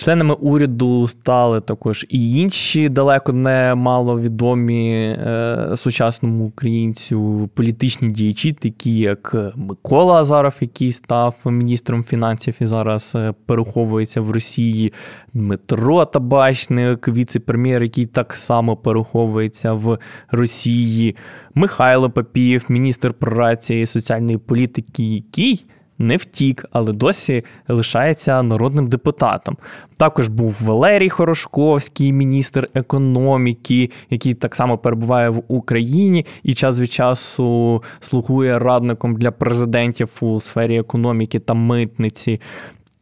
[0.00, 8.98] Членами уряду стали також і інші далеко не маловідомі е, сучасному українцю політичні діячі, такі
[8.98, 14.92] як Микола Азаров, який став міністром фінансів і зараз е, переховується в Росії,
[15.32, 19.98] Дмитро Табачник, віце-прем'єр, який так само переховується в
[20.30, 21.16] Росії,
[21.54, 25.64] Михайло Папієв, міністр праці і соціальної політики, який
[26.00, 29.56] не втік, але досі лишається народним депутатом.
[29.96, 36.90] Також був Валерій Хорошковський, міністр економіки, який так само перебуває в Україні і час від
[36.92, 42.40] часу слугує радником для президентів у сфері економіки та митниці.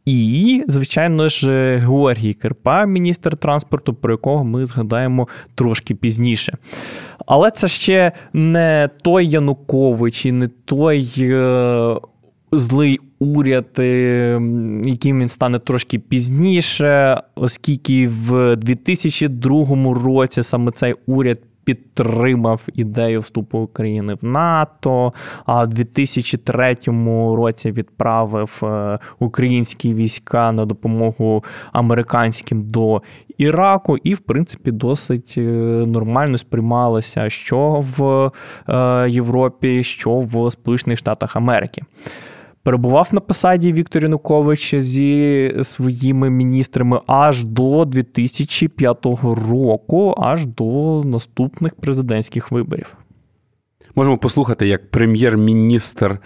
[0.05, 1.47] І, звичайно ж,
[1.77, 6.57] Георгій Керпа, міністр транспорту, про якого ми згадаємо трошки пізніше.
[7.25, 11.95] Але це ще не той Янукович і не той е,
[12.51, 14.41] злий уряд, е,
[14.85, 21.39] яким він стане трошки пізніше, оскільки в 2002 році саме цей уряд.
[21.63, 25.13] Підтримав ідею вступу України в НАТО,
[25.45, 26.77] а в 2003
[27.35, 33.01] році відправив е, українські війська на допомогу американським до
[33.37, 35.41] Іраку, і, в принципі, досить е,
[35.87, 38.31] нормально сприймалося що в
[39.09, 41.81] Європі, що в Сполучених Штатах Америки.
[42.63, 51.75] Перебував на посаді Віктор Янукович зі своїми міністрами аж до 2005 року, аж до наступних
[51.75, 52.97] президентських виборів.
[53.95, 56.19] Можемо послухати, як прем'єр-міністр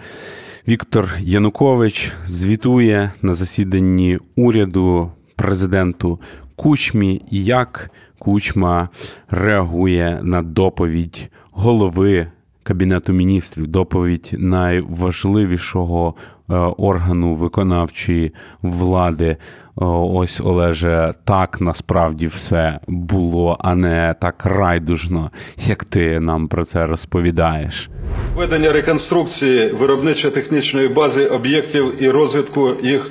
[0.68, 6.20] Віктор Янукович звітує на засіданні уряду президенту
[6.56, 8.88] Кучмі як Кучма
[9.30, 12.26] реагує на доповідь голови
[12.64, 16.14] Кабінету міністрів, доповідь найважливішого
[16.50, 19.36] е, органу виконавчої влади.
[19.76, 25.30] Ось Олеже, так насправді все було, а не так райдужно,
[25.66, 27.90] як ти нам про це розповідаєш.
[28.36, 33.10] Ведення реконструкції виробничо-технічної бази об'єктів і розвитку їх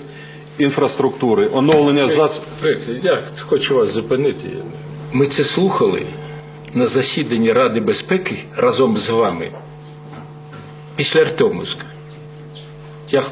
[0.58, 2.48] інфраструктури, оновлення зас...
[3.04, 4.50] Я хочу вас зупинити.
[5.14, 6.02] Ми це слухали
[6.76, 9.48] на засіданні Ради безпеки разом з вами
[10.96, 11.86] після Артемовська.
[13.12, 13.24] Я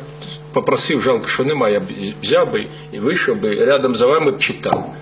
[0.54, 4.96] попросив, жалко, що немає, я взяв би і вийшов би рядом за вами б читав.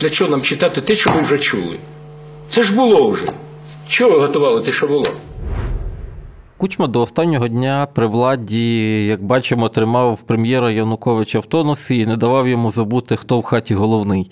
[0.00, 1.76] Для чого нам читати те, що ви вже чули?
[2.50, 3.26] Це ж було вже.
[3.88, 5.06] Чого ви готували те, що було?
[6.58, 12.16] Кучма до останнього дня при владі, як бачимо, тримав прем'єра Януковича в тонусі і не
[12.16, 14.30] давав йому забути, хто в хаті головний.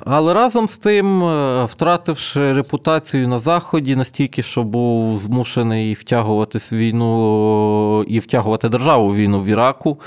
[0.00, 6.76] Але разом з тим, е, втративши репутацію на Заході, настільки, що був змушений втягуватись в
[6.76, 10.00] війну і втягувати державу в війну в Іраку,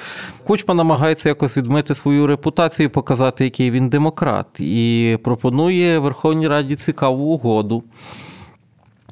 [0.43, 7.23] Кучма намагається якось відмити свою репутацію, показати, який він демократ, і пропонує Верховній Раді цікаву
[7.23, 7.83] угоду.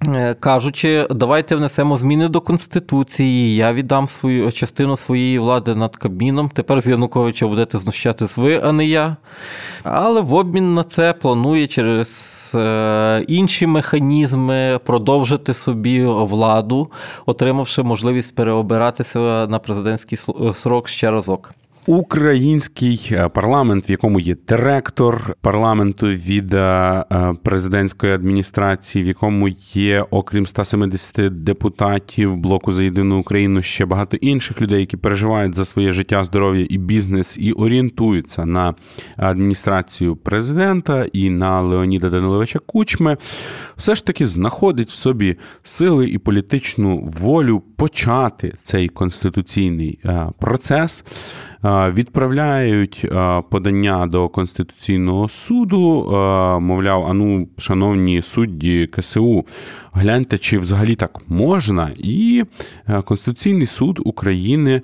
[0.07, 3.55] Е, кажучи, давайте внесемо зміни до Конституції.
[3.55, 6.49] Я віддам свою частину своєї влади над Кабміном.
[6.49, 9.17] Тепер з Януковича будете знущатись ви, а не я.
[9.83, 16.91] Але в обмін на це планує через е, інші механізми продовжити собі владу,
[17.25, 20.17] отримавши можливість переобиратися на президентський
[20.53, 21.51] срок ще разок.
[21.87, 29.47] Український е, парламент, в якому є директор парламенту від е, е, президентської адміністрації, в якому
[29.73, 35.65] є, окрім 170 депутатів блоку за єдину Україну, ще багато інших людей, які переживають за
[35.65, 38.73] своє життя, здоров'я і бізнес, і орієнтуються на
[39.17, 43.17] адміністрацію президента і на Леоніда Даниловича Кучми,
[43.75, 49.99] все ж таки знаходить в собі сили і політичну волю почати цей конституційний
[50.39, 51.03] процес.
[51.65, 53.05] Відправляють
[53.49, 56.09] подання до Конституційного суду,
[56.61, 59.45] мовляв, ану, шановні судді КСУ,
[59.93, 61.91] гляньте, чи взагалі так можна.
[61.97, 62.43] І
[63.05, 64.81] Конституційний суд України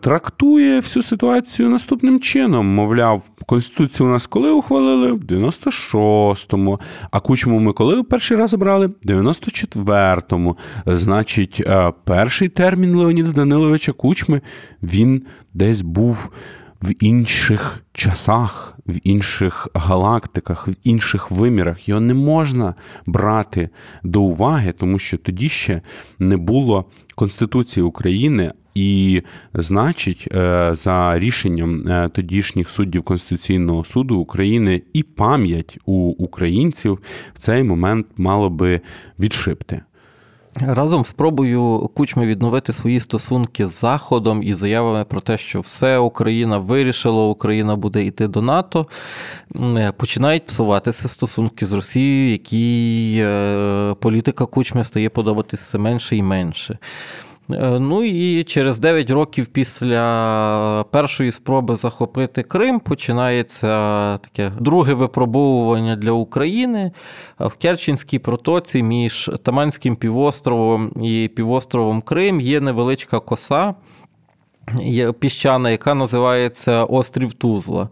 [0.00, 2.66] трактує всю ситуацію наступним чином.
[2.66, 5.12] Мовляв, Конституцію у нас коли ухвалили?
[5.12, 6.80] В 96-му.
[7.10, 8.86] А кучму ми коли перший раз обрали?
[8.86, 10.56] В 94-му.
[10.86, 11.62] Значить,
[12.04, 14.40] перший термін Леоніда Даниловича Кучми
[14.82, 15.22] він
[15.54, 16.30] десь був
[16.82, 21.88] в інших часах, в інших галактиках, в інших вимірах.
[21.88, 22.74] Його не можна
[23.06, 23.68] брати
[24.02, 25.82] до уваги, тому що тоді ще
[26.18, 28.52] не було Конституції України.
[28.74, 29.22] І,
[29.54, 36.98] значить, е, за рішенням е, тодішніх суддів Конституційного суду України і пам'ять у українців
[37.34, 38.80] в цей момент мало би
[39.18, 39.80] відшипти.
[40.66, 46.58] Разом спробую кучми відновити свої стосунки з Заходом і заявами про те, що все Україна
[46.58, 48.86] вирішила, Україна буде йти до НАТО,
[49.56, 53.26] е, починають псуватися стосунки з Росією, які
[54.00, 56.78] політика кучми стає подобатися все менше і менше.
[57.52, 63.68] Е, ну і через 9 років після першої спроби захопити Крим починається
[64.18, 66.92] таке друге випробовування для України
[67.38, 73.74] в Керченській протоці між Таманським півостровом і півостровом Крим є невеличка коса
[75.18, 77.88] піщана, яка називається Острів Тузла.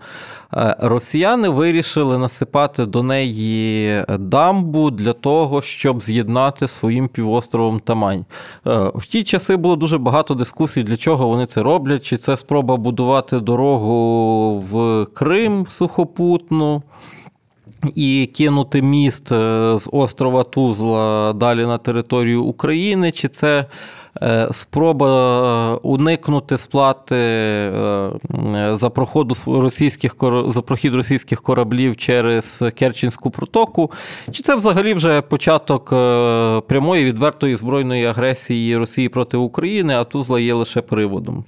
[0.55, 8.25] Е, росіяни вирішили насипати до неї дамбу для того, щоб з'єднати своїм півостровом Тамань.
[8.67, 12.37] Е, в ті часи було дуже багато дискусій, для чого вони це роблять, чи це
[12.37, 16.83] спроба будувати дорогу в Крим сухопутну.
[17.95, 23.67] І кинути міст е, з острова Тузла далі на територію України, чи це
[24.51, 28.11] спроба е, уникнути сплати е,
[28.73, 33.91] за проходу російських за прохід російських кораблів через Керченську протоку,
[34.31, 35.89] чи це взагалі вже початок
[36.67, 41.45] прямої відвертої збройної агресії Росії проти України, а Тузла є лише приводом.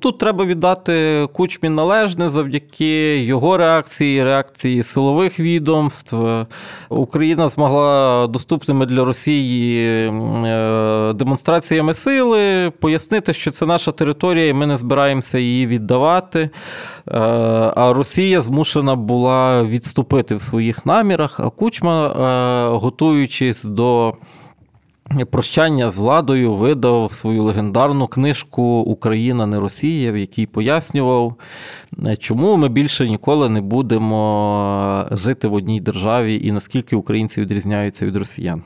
[0.00, 6.16] Тут треба віддати кучмі належне завдяки його реакції, реакції силових відомств.
[6.88, 14.66] Україна змогла доступними для Росії е, демонстраціями сили пояснити, що це наша територія, і ми
[14.66, 16.40] не збираємося її віддавати.
[16.40, 16.50] Е,
[17.76, 21.40] а Росія змушена була відступити в своїх намірах.
[21.40, 24.14] А Кучма, е, готуючись до
[25.30, 31.34] прощання з владою видав свою легендарну книжку Україна не Росія, в якій пояснював,
[32.18, 38.16] чому ми більше ніколи не будемо жити в одній державі і наскільки українці відрізняються від
[38.16, 38.62] росіян.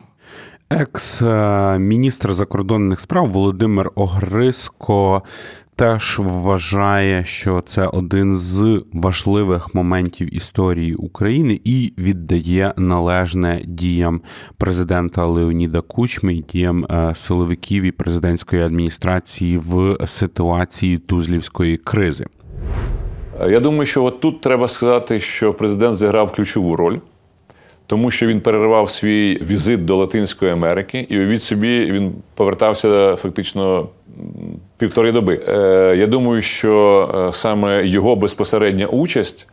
[0.71, 5.23] Екс-міністр закордонних справ Володимир Огриско
[5.77, 14.21] теж вважає, що це один з важливих моментів історії України і віддає належне діям
[14.57, 22.27] президента Леоніда Кучми і діям е, силовиків і президентської адміністрації в ситуації тузлівської кризи.
[23.49, 26.99] Я думаю, що от тут треба сказати, що президент зіграв ключову роль.
[27.87, 33.89] Тому що він переривав свій візит до Латинської Америки, і від собі він повертався фактично
[34.79, 35.41] півтори доби.
[35.49, 39.49] Е, я думаю, що е, саме його безпосередня участь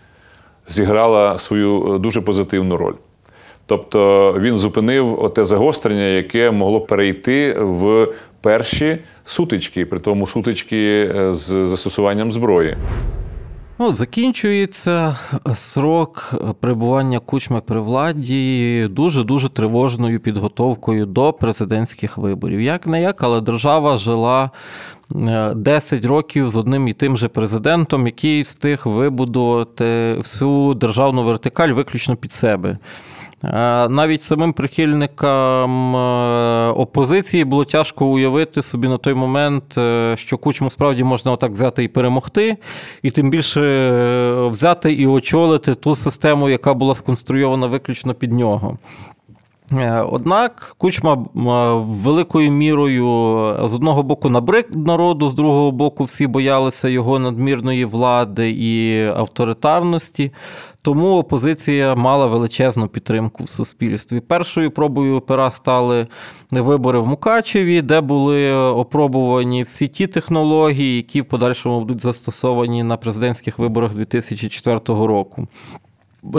[0.67, 2.93] зіграла свою е, дуже позитивну роль.
[3.65, 8.07] Тобто він зупинив оте загострення, яке могло перейти в
[8.41, 12.75] перші сутички, при тому сутички з застосуванням зброї.
[13.79, 15.17] Ну, Закінчується
[15.53, 22.61] срок перебування кучми при владі дуже-дуже тривожною підготовкою до президентських виборів.
[22.61, 24.51] Як не як, але держава жила
[25.55, 32.15] 10 років з одним і тим же президентом, який встиг вибудувати всю державну вертикаль виключно
[32.15, 32.77] під себе.
[33.89, 40.69] Навіть самим прихильникам е, опозиції було тяжко уявити собі на той момент, е, що кучму
[40.69, 42.57] справді можна отак взяти і перемогти,
[43.01, 48.77] і тим більше е, взяти і очолити ту систему, яка була сконструйована виключно під нього.
[50.11, 51.25] Однак кучма
[51.85, 53.05] великою мірою
[53.67, 60.31] з одного боку набрик народу, з другого боку, всі боялися його надмірної влади і авторитарності.
[60.81, 64.19] Тому опозиція мала величезну підтримку в суспільстві.
[64.19, 66.07] Першою пробою пера стали
[66.51, 72.97] вибори в Мукачеві, де були опробувані всі ті технології, які в подальшому будуть застосовані на
[72.97, 75.47] президентських виборах 2004 року.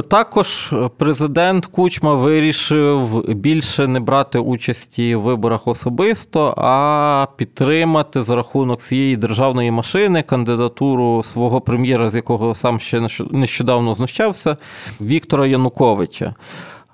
[0.08, 8.80] Також президент Кучма вирішив більше не брати участі в виборах особисто, а підтримати за рахунок
[8.80, 14.56] цієї державної машини кандидатуру свого прем'єра, з якого сам ще нещодавно знущався,
[15.00, 16.34] Віктора Януковича.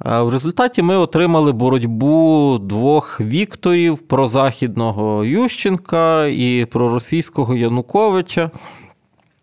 [0.05, 8.51] В результаті ми отримали боротьбу двох вікторів прозахідного Ющенка і проросійського Януковича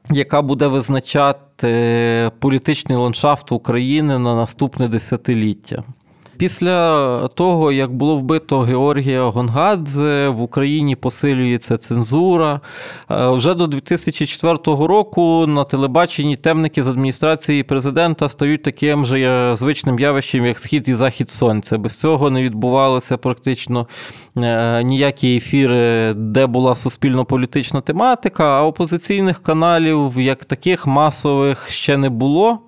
[0.09, 5.83] яка буде визначати політичний ландшафт України на наступне десятиліття.
[6.37, 12.61] Після того, як було вбито Георгія Гонгадзе, в Україні посилюється цензура.
[13.11, 19.99] Е, вже до 2004 року на телебаченні темники з адміністрації президента стають таким же звичним
[19.99, 21.77] явищем, як схід і захід сонця.
[21.77, 23.87] Без цього не відбувалося практично
[24.37, 32.09] е, ніякі ефіри, де була суспільно-політична тематика, а опозиційних каналів як таких масових ще не
[32.09, 32.59] було.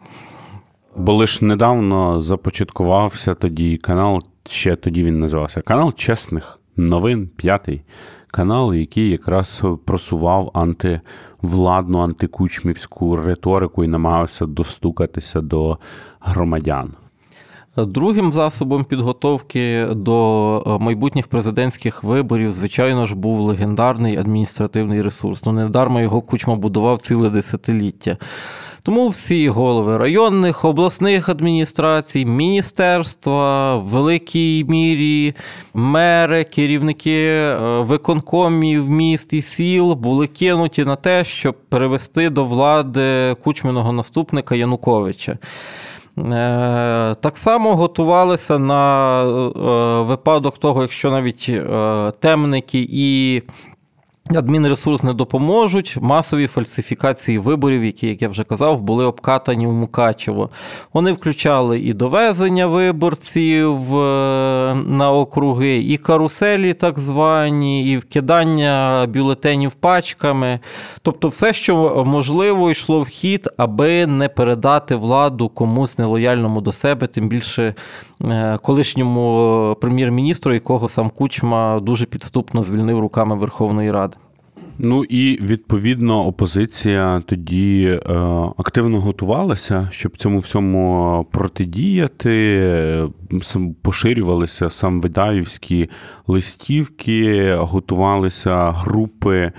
[1.00, 7.82] Бо лише недавно започаткувався тоді канал, ще тоді він називався Канал Чесних новин, п'ятий
[8.28, 15.78] канал, який якраз просував антивладну, антикучмівську риторику і намагався достукатися до
[16.20, 16.94] громадян.
[17.78, 25.46] Другим засобом підготовки до е, майбутніх президентських виборів, звичайно ж, був легендарний адміністративний ресурс.
[25.46, 28.18] Ну, недарма його кучма будував ціле десятиліття.
[28.90, 35.36] Тому всі голови районних, обласних адміністрацій, міністерства, в великій мірі
[35.74, 43.36] мери, керівники е, виконкомів міст і сіл були кинуті на те, щоб перевести до влади
[43.44, 45.32] кучменого наступника Януковича.
[45.32, 45.38] Е,
[47.22, 49.28] так само готувалися на е,
[50.04, 51.52] випадок того, якщо навіть
[52.20, 53.42] темники і
[54.36, 55.98] Адмінресурс не допоможуть.
[56.02, 60.50] Масові фальсифікації виборів, які, як я вже казав, були обкатані в Мукачево.
[60.94, 69.72] Вони включали і довезення виборців е, на округи, і каруселі, так звані, і вкидання бюлетенів
[69.72, 70.60] пачками.
[71.02, 77.08] Тобто, все, що можливо, йшло в хід, аби не передати владу комусь нелояльному до себе,
[77.08, 77.76] тим більше
[78.62, 84.18] колишньому прем'єр-міністру, якого сам Кучма дуже підступно звільнив руками Верховної Ради.
[84.82, 88.14] Ну і відповідно опозиція тоді е,
[88.58, 93.08] активно готувалася, щоб цьому всьому протидіяти.
[93.82, 95.90] Поширювалися сам видаївські
[96.28, 99.52] листівки, готувалися групи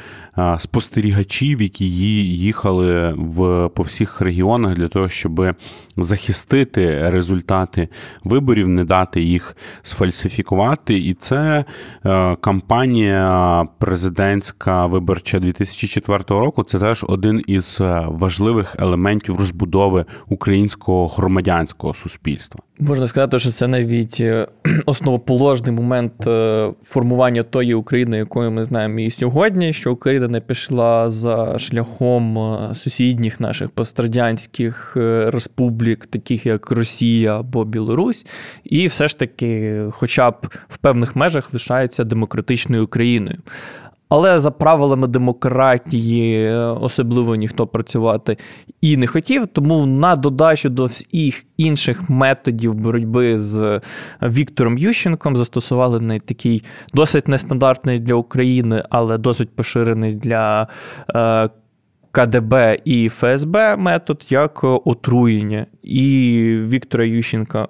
[0.58, 1.86] спостерігачів, які
[2.24, 5.54] їхали в по всіх регіонах для того, щоб
[5.96, 7.88] захистити результати
[8.24, 10.98] виборів, не дати їх сфальсифікувати.
[10.98, 11.64] І це
[12.06, 20.04] е, кампанія президентська виборча виборча 2004 року це теж один із е, важливих елементів розбудови
[20.28, 22.60] українського громадянського суспільства.
[22.82, 24.46] Можна сказати, що це навіть е,
[24.86, 31.10] основоположний момент е, формування тої України, якою ми знаємо і сьогодні, що Україна не пішла
[31.10, 34.92] за шляхом сусідніх наших пострадянських
[35.26, 38.26] республік, таких як Росія або Білорусь,
[38.64, 40.34] і все ж таки, хоча б
[40.68, 43.38] в певних межах лишається демократичною Україною.
[44.10, 48.36] Але за правилами демократії е, особливо ніхто працювати
[48.80, 49.46] і не хотів.
[49.46, 53.80] Тому на додачу до всіх інших методів боротьби з
[54.22, 56.62] Віктором Ющенком застосували не такий
[56.94, 60.68] досить нестандартний для України, але досить поширений для.
[61.14, 61.50] Е,
[62.12, 67.68] КДБ і ФСБ метод як отруєння, і Віктора Ющенка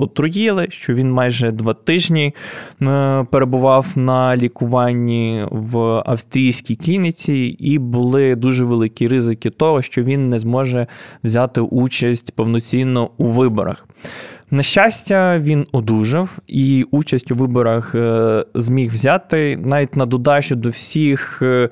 [0.00, 2.34] отруїли, що він майже два тижні
[2.82, 10.28] е, перебував на лікуванні в австрійській клініці, і були дуже великі ризики того, що він
[10.28, 10.86] не зможе
[11.24, 13.86] взяти участь повноцінно у виборах.
[14.52, 20.68] На щастя, він одужав і участь у виборах е, зміг взяти навіть на додачу до
[20.68, 21.68] всіх е,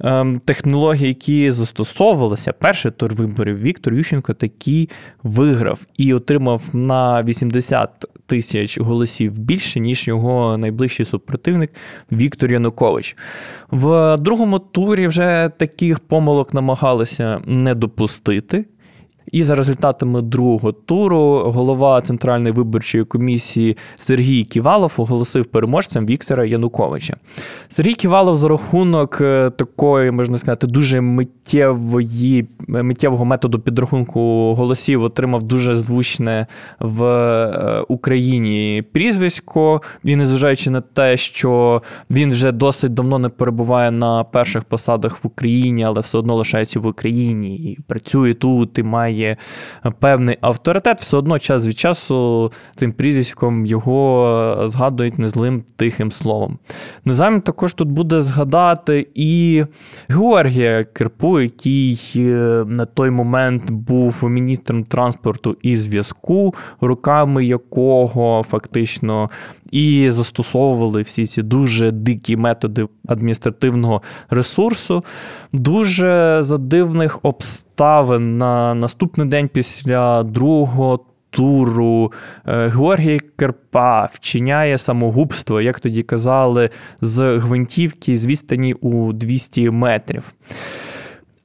[0.00, 2.52] ем, технологій, які застосовувалися.
[2.52, 4.88] Перший тур виборів Віктор Ющенко таки
[5.22, 7.90] виграв і отримав на 80
[8.26, 11.70] тисяч голосів більше, ніж його найближчий супротивник
[12.12, 13.16] Віктор Янукович.
[13.70, 18.64] В другому турі вже таких помилок намагалися не допустити.
[19.32, 27.16] І за результатами другого туру голова Центральної виборчої комісії Сергій Ківалов оголосив переможцем Віктора Януковича.
[27.68, 35.42] Сергій Ківалов за рахунок е, такої, можна сказати, дуже миттєвої, миттєвого методу підрахунку голосів отримав
[35.42, 36.46] дуже звучне
[36.80, 39.82] в е, Україні прізвисько.
[40.04, 45.26] І незважаючи на те, що він вже досить давно не перебуває на перших посадах в
[45.26, 49.36] Україні, але все одно лишається в Україні і працює тут і має має
[49.98, 56.58] певний авторитет, все одно час від часу цим прізвиськом його згадують незлим тихим словом.
[57.04, 59.64] Незамін також тут буде згадати і
[60.08, 62.20] Георгія Кирпу, який е,
[62.66, 69.30] на той момент був міністром транспорту і зв'язку, руками якого фактично
[69.72, 75.04] і застосовували всі ці дуже дикі методи адміністративного ресурсу.
[75.52, 81.00] Дуже за дивних обставин на наступний день після другого.
[81.34, 82.12] Туру
[82.46, 86.70] е, Георгій Керпа вчиняє самогубство, як тоді казали,
[87.00, 90.32] з гвинтівки з відстані у 200 метрів.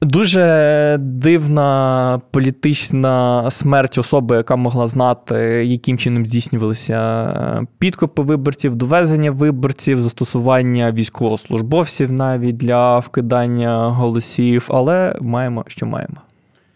[0.01, 5.35] Дуже дивна політична смерть особи, яка могла знати,
[5.65, 7.23] яким чином здійснювалися
[7.61, 14.67] е, підкопи виборців, довезення виборців, застосування військовослужбовців навіть для вкидання голосів.
[14.69, 16.15] Але маємо, що маємо.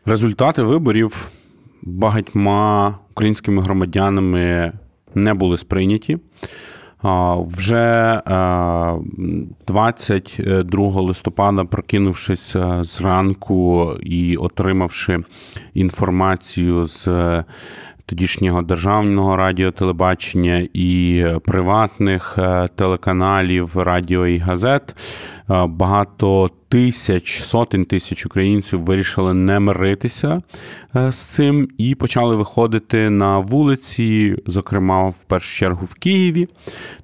[0.05, 1.27] Результати виборів
[1.81, 4.71] багатьма українськими громадянами
[5.15, 6.17] не були сприйняті.
[7.03, 8.21] Вже
[9.67, 15.19] 22 листопада, прокинувшись зранку і отримавши
[15.73, 17.07] інформацію з
[18.05, 22.37] тодішнього державного радіотелебачення і приватних
[22.75, 24.95] телеканалів, радіо і газет,
[25.47, 30.41] багато тисяч, сотень тисяч українців вирішили не миритися
[30.95, 36.47] е, з цим і почали виходити на вулиці, зокрема, в першу чергу в Києві.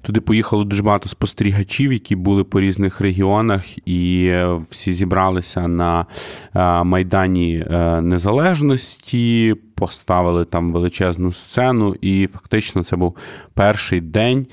[0.02, 6.06] Туди поїхало дуже багато спостерігачів, які були по різних регіонах, і е, всі зібралися на
[6.54, 7.64] е, Майдані
[8.02, 9.54] Незалежності.
[9.74, 13.16] Поставили там величезну сцену, і фактично це був
[13.54, 14.46] перший день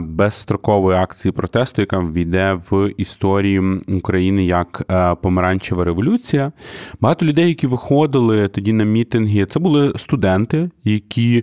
[0.00, 3.80] безстрокової акції протесту, яка війде в історію України.
[3.88, 6.52] України як е, помаранчева революція.
[7.00, 11.42] Багато людей, які виходили тоді на мітинги, це були студенти, які, е,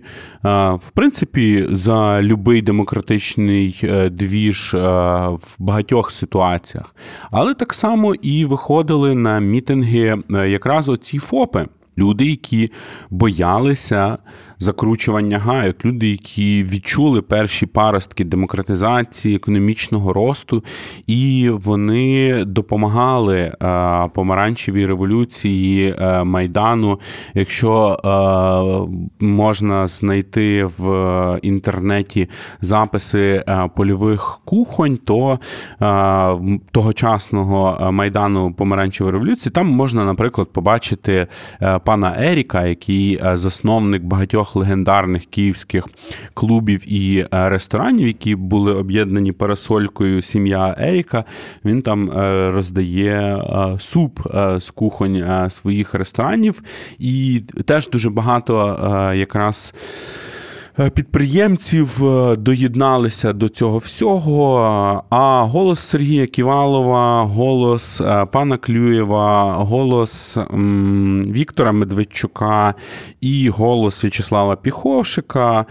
[0.70, 6.94] в принципі, за любий демократичний е, двіж в багатьох ситуаціях,
[7.30, 11.66] але так само і виходили на мітинги якраз оці ФОПи.
[11.98, 12.70] Люди, які
[13.10, 14.18] боялися
[14.58, 20.64] закручування гайок, люди, які відчули перші паростки демократизації, економічного росту,
[21.06, 23.54] і вони допомагали е,
[24.14, 27.00] помаранчевій революції е, Майдану.
[27.34, 32.28] Якщо е, можна знайти в інтернеті
[32.60, 33.44] записи
[33.76, 35.38] польових кухонь, то
[36.72, 41.26] тогочасного майдану помаранчевої революції там можна, наприклад, побачити
[41.84, 45.88] пана Еріка, який засновник багатьох легендарних київських
[46.34, 51.24] клубів і е, ресторанів, які були об'єднані парасолькою сім'я Еріка.
[51.64, 54.20] Він там е, роздає е, суп
[54.58, 56.62] з кухонь своїх ресторанів,
[56.98, 58.54] і теж дуже багато
[59.14, 59.74] якраз.
[60.78, 65.04] Е, підприємців е, доєдналися до цього всього.
[65.10, 70.38] А голос Сергія Ківалова, голос е, пана Клюєва, голос
[71.30, 72.74] Віктора Медведчука
[73.20, 75.66] і голос В'ячеслава Піховшика.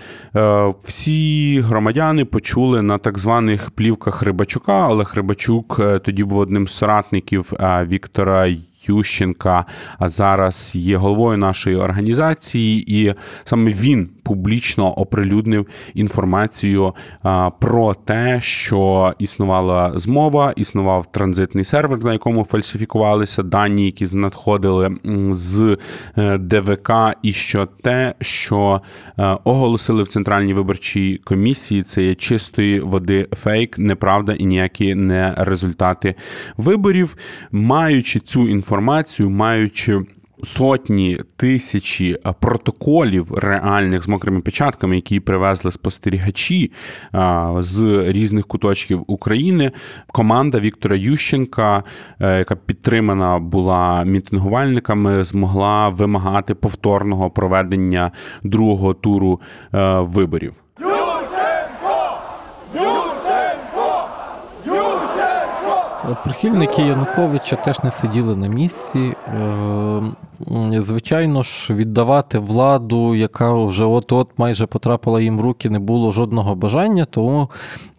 [0.83, 4.87] Всі громадяни почули на так званих плівках Рибачука.
[4.87, 7.53] Олег Рибачук тоді був одним з соратників
[7.87, 8.55] Віктора.
[8.89, 9.65] Ющенка,
[9.99, 16.93] а зараз є головою нашої організації, і саме він публічно оприлюднив інформацію
[17.59, 24.97] про те, що існувала змова, існував транзитний сервер, на якому фальсифікувалися дані, які надходили
[25.31, 25.77] з
[26.17, 28.81] е, ДВК, і що те, що
[29.19, 35.33] е, оголосили в центральній виборчій комісії, це є чистої води фейк, неправда і ніякі не
[35.37, 36.15] результати
[36.57, 37.17] виборів,
[37.51, 40.01] маючи цю інформацію, маючи
[40.43, 46.71] сотні тисячі протоколів реальних з мокрими печатками, які привезли спостерігачі
[47.57, 49.71] з різних куточків України.
[50.07, 51.83] Команда Віктора Ющенка,
[52.19, 58.11] е, яка підтримана була мітингувальниками, змогла вимагати повторного проведення
[58.43, 59.41] другого туру
[59.73, 60.62] е, виборів.
[66.23, 68.99] Прихильники Януковича теж не сиділи на місці.
[68.99, 70.01] Е,
[70.81, 76.55] звичайно ж, віддавати владу, яка вже от-от майже потрапила їм в руки, не було жодного
[76.55, 77.49] бажання, тому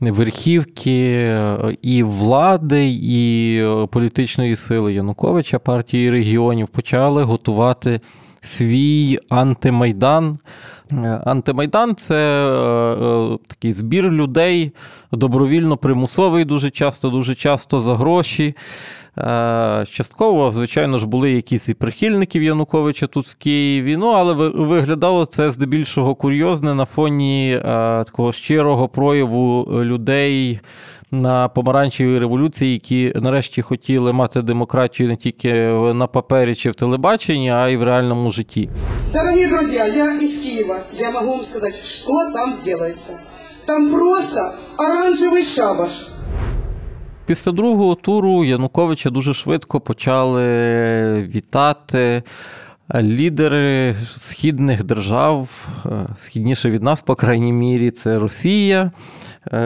[0.01, 8.01] верхівки е, і влади, і е, політичної сили Януковича, партії регіонів почали готувати
[8.45, 10.39] свій антимайдан.
[11.25, 12.47] Антимайдан це
[13.47, 14.73] такий збір людей,
[15.13, 18.55] добровільно примусовий, дуже часто, дуже часто за гроші.
[19.91, 23.97] Частково, звичайно ж, були якісь і прихильників Януковича тут в Києві.
[23.97, 27.61] Ну, але виглядало це здебільшого курйозне на фоні
[28.07, 30.61] такого щирого прояву людей
[31.11, 35.53] на помаранчевій революції, які нарешті хотіли мати демократію не тільки
[35.95, 38.71] на папері чи в телебаченні, а й в реальному житті.
[39.15, 40.77] Дорогі друзі, я із Києва.
[40.93, 43.21] Я можу вам сказати, що там робиться.
[43.67, 44.41] Там просто
[44.79, 46.09] оранжевий шабаш.
[47.27, 50.43] Після другого туру Януковича дуже швидко почали
[51.35, 52.23] вітати
[52.95, 58.91] лідери східних держав, е, східніше від нас, по крайній мірі, це Росія,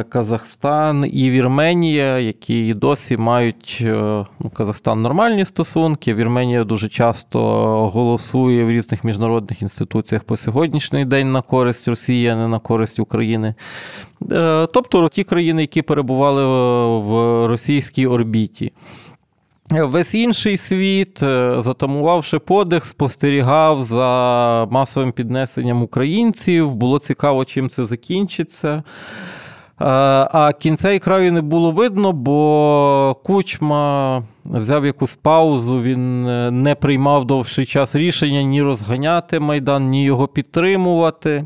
[0.09, 6.15] Казахстан і Вірменія, які досі мають е, ну, Казахстан нормальні стосунки.
[6.15, 7.41] Вірменія дуже часто
[7.89, 12.99] голосує в різних міжнародних інституціях по сьогоднішній день на користь Росії, а не на користь
[12.99, 13.55] України.
[14.73, 16.45] Тобто ті країни, які перебували
[17.01, 18.73] в російській орбіті.
[19.71, 26.75] Весь інший світ, е, затамувавши подих, спостерігав за масовим піднесенням українців.
[26.75, 28.83] Було цікаво, чим це закінчиться.
[29.79, 36.75] А кінця і краю не було видно, бо кучма взяв якусь паузу, він е, не
[36.75, 41.45] приймав довший час рішення ні розганяти Майдан, ні його підтримувати.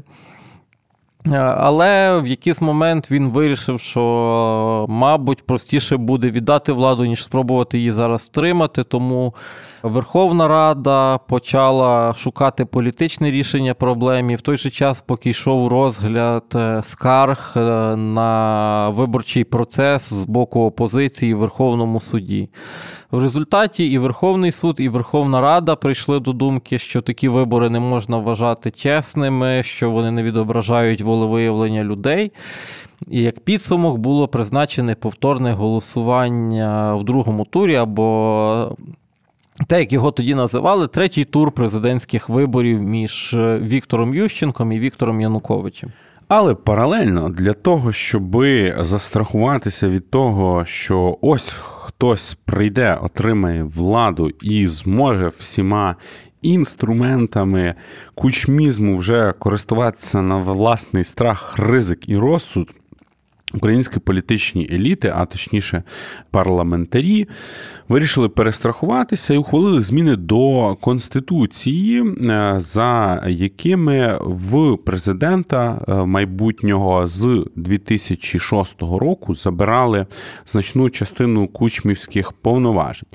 [1.27, 7.79] Е, але в якийсь момент він вирішив, що, мабуть, простіше буде віддати владу, ніж спробувати
[7.79, 8.85] її зараз стримати.
[8.85, 9.35] Тому
[9.83, 14.31] Верховна Рада почала шукати політичне рішення проблем.
[14.31, 17.61] І в той же час, поки йшов розгляд е, скарг е,
[17.97, 22.49] на виборчий процес з боку опозиції в Верховному суді.
[23.11, 27.81] В результаті і Верховний суд, і Верховна Рада прийшли до думки, що такі вибори не
[27.81, 32.33] можна вважати чесними, що вони не відображають волевиявлення людей.
[33.09, 38.77] І як підсумок було призначене повторне голосування в другому турі або.
[39.67, 45.93] Те, як його тоді називали, третій тур президентських виборів між Віктором Ющенком і Віктором Януковичем.
[46.29, 48.45] Але паралельно для того, щоб
[48.81, 55.97] застрахуватися від того, що ось хтось прийде, отримає владу і зможе всіма
[56.43, 57.75] інструментами
[58.15, 62.75] кучмізму вже користуватися на власний страх, ризик і розсуд.
[63.55, 65.83] Українські політичні еліти, а точніше
[66.31, 67.29] парламентарі,
[67.89, 77.45] вирішили перестрахуватися і ухвалили зміни до конституції, е, за якими в президента е, майбутнього з
[77.57, 80.07] 2006 року забирали
[80.47, 83.09] значну частину кучмівських повноважень.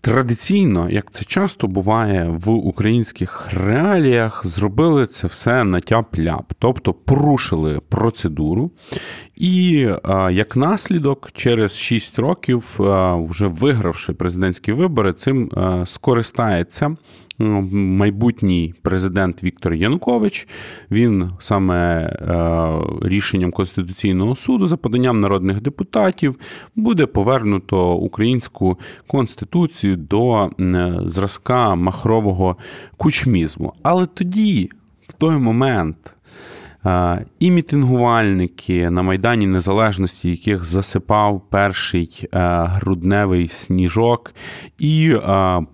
[0.00, 7.80] Традиційно, як це часто буває в українських реаліях, зробили це все на тяп-ляп, тобто порушили
[7.88, 8.70] процедуру,
[9.36, 9.70] і
[10.30, 12.64] як наслідок, через 6 років,
[13.28, 15.50] вже вигравши президентські вибори, цим
[15.86, 16.96] скористається
[17.38, 20.48] майбутній президент Віктор Янукович.
[20.90, 26.36] Він саме е, рішенням Конституційного суду за поданням народних депутатів
[26.76, 30.50] буде повернуто українську конституцію до
[31.04, 32.56] зразка махрового
[32.96, 33.72] кучмізму.
[33.82, 34.70] Але тоді,
[35.08, 36.17] в той момент.
[37.38, 44.34] І мітингувальники на Майдані Незалежності, яких засипав перший грудневий сніжок,
[44.78, 45.14] і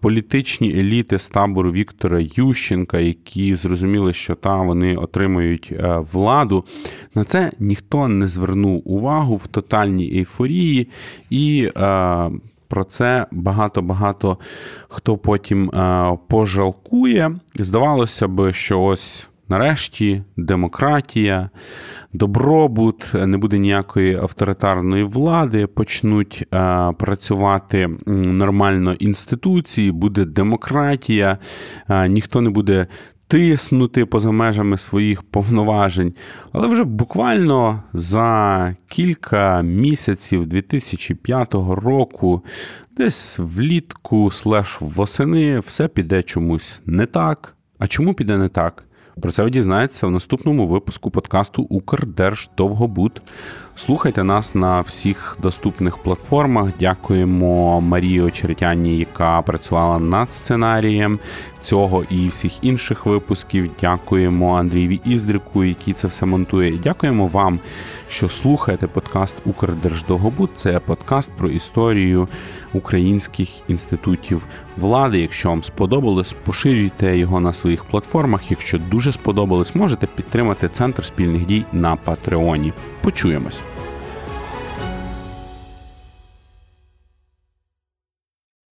[0.00, 5.72] політичні еліти з табору Віктора Ющенка, які зрозуміли, що там вони отримують
[6.12, 6.64] владу.
[7.14, 10.88] На це ніхто не звернув увагу в тотальній ейфорії
[11.30, 11.70] і.
[12.68, 14.38] Про це багато-багато
[14.88, 15.70] хто потім
[16.28, 17.36] пожалкує.
[17.54, 21.50] Здавалося б, що ось Нарешті демократія,
[22.12, 31.38] добробут, не буде ніякої авторитарної влади, почнуть а, працювати нормально інституції, буде демократія,
[31.88, 32.86] а, ніхто не буде
[33.26, 36.14] тиснути поза межами своїх повноважень.
[36.52, 42.44] Але вже буквально за кілька місяців 2005 року,
[42.96, 47.56] десь влітку слеш восени, все піде чомусь не так.
[47.78, 48.84] А чому піде не так?
[49.20, 53.22] Про це ви дізнаєтеся в наступному випуску подкасту Укрдерждовгобуд.
[53.76, 56.68] Слухайте нас на всіх доступних платформах.
[56.80, 61.18] Дякуємо Марії Очеретяні, яка працювала над сценарієм
[61.60, 63.70] цього і всіх інших випусків.
[63.80, 66.78] Дякуємо Андрієві Іздрику, який це все монтує.
[66.82, 67.60] Дякуємо вам,
[68.08, 70.50] що слухаєте подкаст Укрдерждовгобуд.
[70.56, 72.28] Це подкаст про історію
[72.74, 74.46] українських інститутів
[74.76, 75.18] влади.
[75.18, 78.50] Якщо вам сподобалось, поширюйте його на своїх платформах.
[78.50, 82.72] Якщо дуже сподобалось, можете підтримати центр спільних дій на Патреоні.
[83.02, 83.62] Почуємось.